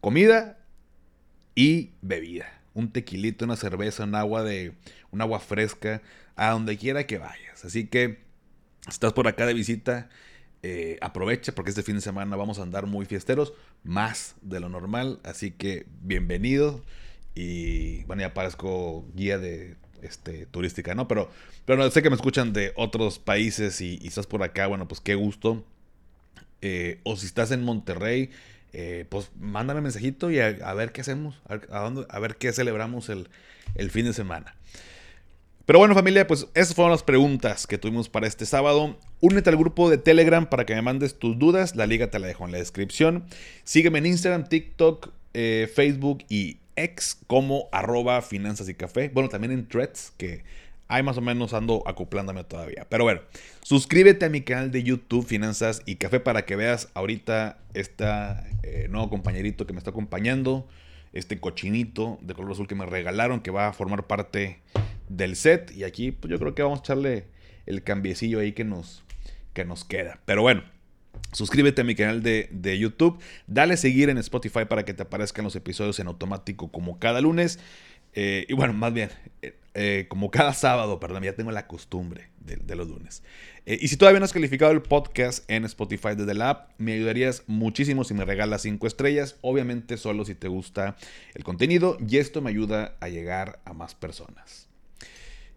comida 0.00 0.58
y 1.54 1.92
bebida. 2.02 2.46
Un 2.74 2.92
tequilito, 2.92 3.46
una 3.46 3.56
cerveza, 3.56 4.04
un 4.04 4.14
agua 4.14 4.44
de. 4.44 4.74
un 5.10 5.22
agua 5.22 5.40
fresca, 5.40 6.02
a 6.36 6.50
donde 6.50 6.76
quiera 6.76 7.06
que 7.06 7.18
vayas. 7.18 7.64
Así 7.64 7.86
que, 7.86 8.20
estás 8.88 9.14
por 9.14 9.26
acá 9.26 9.46
de 9.46 9.54
visita 9.54 10.10
eh, 10.62 10.98
aprovecha 11.00 11.52
porque 11.54 11.70
este 11.70 11.82
fin 11.82 11.94
de 11.94 12.02
semana 12.02 12.36
vamos 12.36 12.58
a 12.58 12.62
andar 12.62 12.84
muy 12.84 13.06
fiesteros, 13.06 13.54
más 13.82 14.34
de 14.42 14.60
lo 14.60 14.68
normal, 14.68 15.18
así 15.24 15.52
que 15.52 15.86
bienvenido 16.02 16.84
y 17.34 18.04
bueno, 18.04 18.22
ya 18.22 18.34
parezco 18.34 19.06
guía 19.14 19.38
de 19.38 19.76
este, 20.02 20.46
turística, 20.46 20.94
¿no? 20.94 21.08
Pero, 21.08 21.30
pero 21.64 21.78
no, 21.82 21.90
sé 21.90 22.02
que 22.02 22.10
me 22.10 22.16
escuchan 22.16 22.52
de 22.52 22.72
otros 22.76 23.18
países 23.18 23.80
y, 23.80 24.00
estás 24.06 24.26
por 24.26 24.42
acá, 24.42 24.66
bueno, 24.66 24.88
pues 24.88 25.00
qué 25.00 25.14
gusto. 25.14 25.64
Eh, 26.62 27.00
o 27.04 27.16
si 27.16 27.26
estás 27.26 27.50
en 27.52 27.64
Monterrey, 27.64 28.30
eh, 28.72 29.06
pues 29.08 29.30
mándame 29.38 29.80
mensajito 29.80 30.30
y 30.30 30.38
a, 30.38 30.74
ver 30.74 30.92
qué 30.92 31.00
hacemos, 31.00 31.40
a 31.48 32.18
ver 32.18 32.36
qué 32.36 32.52
celebramos 32.52 33.08
el, 33.08 33.28
el 33.74 33.90
fin 33.90 34.04
de 34.04 34.12
semana. 34.12 34.54
Pero 35.70 35.78
bueno 35.78 35.94
familia, 35.94 36.26
pues 36.26 36.48
esas 36.54 36.74
fueron 36.74 36.90
las 36.90 37.04
preguntas 37.04 37.68
que 37.68 37.78
tuvimos 37.78 38.08
para 38.08 38.26
este 38.26 38.44
sábado. 38.44 38.98
Únete 39.20 39.50
al 39.50 39.56
grupo 39.56 39.88
de 39.88 39.98
Telegram 39.98 40.48
para 40.48 40.66
que 40.66 40.74
me 40.74 40.82
mandes 40.82 41.16
tus 41.16 41.38
dudas. 41.38 41.76
La 41.76 41.86
liga 41.86 42.10
te 42.10 42.18
la 42.18 42.26
dejo 42.26 42.44
en 42.44 42.50
la 42.50 42.58
descripción. 42.58 43.26
Sígueme 43.62 44.00
en 44.00 44.06
Instagram, 44.06 44.48
TikTok, 44.48 45.10
eh, 45.32 45.70
Facebook 45.72 46.24
y 46.28 46.58
Como 47.26 47.68
arroba 47.72 48.22
finanzas 48.22 48.68
y 48.68 48.74
café. 48.74 49.10
Bueno, 49.12 49.28
también 49.28 49.52
en 49.52 49.68
threads 49.68 50.12
que 50.16 50.44
ahí 50.88 51.02
más 51.02 51.16
o 51.16 51.20
menos 51.20 51.54
ando 51.54 51.82
acoplándome 51.86 52.44
todavía. 52.44 52.86
Pero 52.88 53.04
bueno, 53.04 53.20
suscríbete 53.62 54.26
a 54.26 54.28
mi 54.28 54.42
canal 54.42 54.70
de 54.70 54.82
YouTube 54.82 55.26
Finanzas 55.26 55.82
y 55.86 55.96
Café 55.96 56.20
para 56.20 56.44
que 56.44 56.56
veas 56.56 56.88
ahorita 56.94 57.58
este 57.74 58.06
nuevo 58.88 59.08
compañerito 59.08 59.66
que 59.66 59.72
me 59.72 59.78
está 59.78 59.90
acompañando. 59.90 60.68
Este 61.12 61.40
cochinito 61.40 62.18
de 62.22 62.34
color 62.34 62.52
azul 62.52 62.68
que 62.68 62.76
me 62.76 62.86
regalaron 62.86 63.40
que 63.40 63.50
va 63.50 63.68
a 63.68 63.72
formar 63.72 64.06
parte 64.06 64.60
del 65.08 65.36
set. 65.36 65.72
Y 65.76 65.84
aquí 65.84 66.12
pues 66.12 66.30
yo 66.30 66.38
creo 66.38 66.54
que 66.54 66.62
vamos 66.62 66.80
a 66.80 66.82
echarle 66.82 67.26
el 67.66 67.82
cambiecillo 67.82 68.40
ahí 68.40 68.52
que 68.52 68.64
nos, 68.64 69.04
que 69.52 69.64
nos 69.64 69.84
queda. 69.84 70.20
Pero 70.24 70.42
bueno, 70.42 70.62
suscríbete 71.32 71.82
a 71.82 71.84
mi 71.84 71.94
canal 71.94 72.22
de, 72.22 72.78
YouTube. 72.78 73.18
Dale 73.46 73.76
seguir 73.76 74.10
en 74.10 74.18
Spotify 74.18 74.64
para 74.68 74.84
que 74.84 74.94
te 74.94 75.02
aparezcan 75.02 75.44
los 75.44 75.56
episodios 75.56 75.98
en 75.98 76.06
automático 76.06 76.70
como 76.70 76.98
cada 76.98 77.20
lunes. 77.20 77.58
Eh, 78.14 78.46
y 78.48 78.54
bueno, 78.54 78.72
más 78.72 78.92
bien, 78.92 79.10
eh, 79.42 79.56
eh, 79.74 80.06
como 80.08 80.30
cada 80.30 80.52
sábado, 80.52 80.98
perdón, 80.98 81.22
ya 81.22 81.34
tengo 81.34 81.52
la 81.52 81.66
costumbre 81.66 82.30
de, 82.40 82.74
los 82.74 82.88
lunes. 82.88 83.22
y 83.64 83.86
si 83.86 83.96
todavía 83.96 84.18
no 84.18 84.24
has 84.24 84.32
calificado 84.32 84.72
el 84.72 84.82
podcast 84.82 85.48
en 85.48 85.64
Spotify 85.64 86.16
desde 86.16 86.34
la 86.34 86.50
app, 86.50 86.70
me 86.78 86.94
ayudarías 86.94 87.44
muchísimo 87.46 88.02
si 88.02 88.14
me 88.14 88.24
regalas 88.24 88.62
5 88.62 88.84
estrellas. 88.86 89.36
Obviamente 89.42 89.96
solo 89.96 90.24
si 90.24 90.34
te 90.34 90.48
gusta 90.48 90.96
el 91.34 91.44
contenido 91.44 91.96
y 92.06 92.16
esto 92.16 92.40
me 92.40 92.50
ayuda 92.50 92.96
a 93.00 93.08
llegar 93.08 93.60
a 93.64 93.72
más 93.72 93.94
personas. 93.94 94.69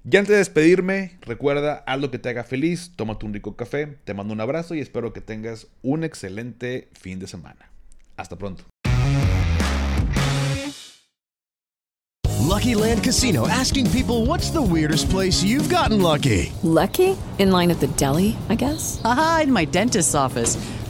Ya 0.06 0.20
antes 0.20 0.34
de 0.34 0.38
despedirme, 0.40 1.18
recuerda, 1.22 1.82
haz 1.88 2.02
lo 2.02 2.12
que 2.12 2.20
te 2.20 2.28
haga 2.28 2.44
feliz, 2.44 2.92
tómate 2.98 3.26
un 3.26 3.34
rico 3.34 3.56
café, 3.56 3.88
te 4.04 4.14
mando 4.14 4.34
un 4.34 4.42
abrazo 4.42 4.76
y 4.76 4.82
espero 4.82 5.14
que 5.14 5.22
tengas 5.22 5.68
un 5.82 6.04
excelente 6.04 6.90
fin 6.92 7.20
de 7.20 7.28
semana. 7.28 7.72
Hasta 8.18 8.38
pronto. 8.38 8.66
Lucky 12.42 12.76
Land 12.76 13.02
Casino 13.02 13.48
asking 13.48 13.90
people 13.92 14.26
what's 14.26 14.52
the 14.52 14.62
weirdest 14.62 15.10
place 15.10 15.42
you've 15.42 15.74
gotten 15.74 16.02
lucky? 16.02 16.52
Lucky? 16.64 17.18
In 17.40 17.52
line 17.52 17.72
at 17.72 17.80
the 17.80 17.88
deli, 17.96 18.36
I 18.50 18.56
guess? 18.56 19.02
Aha, 19.06 19.44
in 19.44 19.54
my 19.54 19.66
dentist's 19.66 20.14
office. 20.14 20.58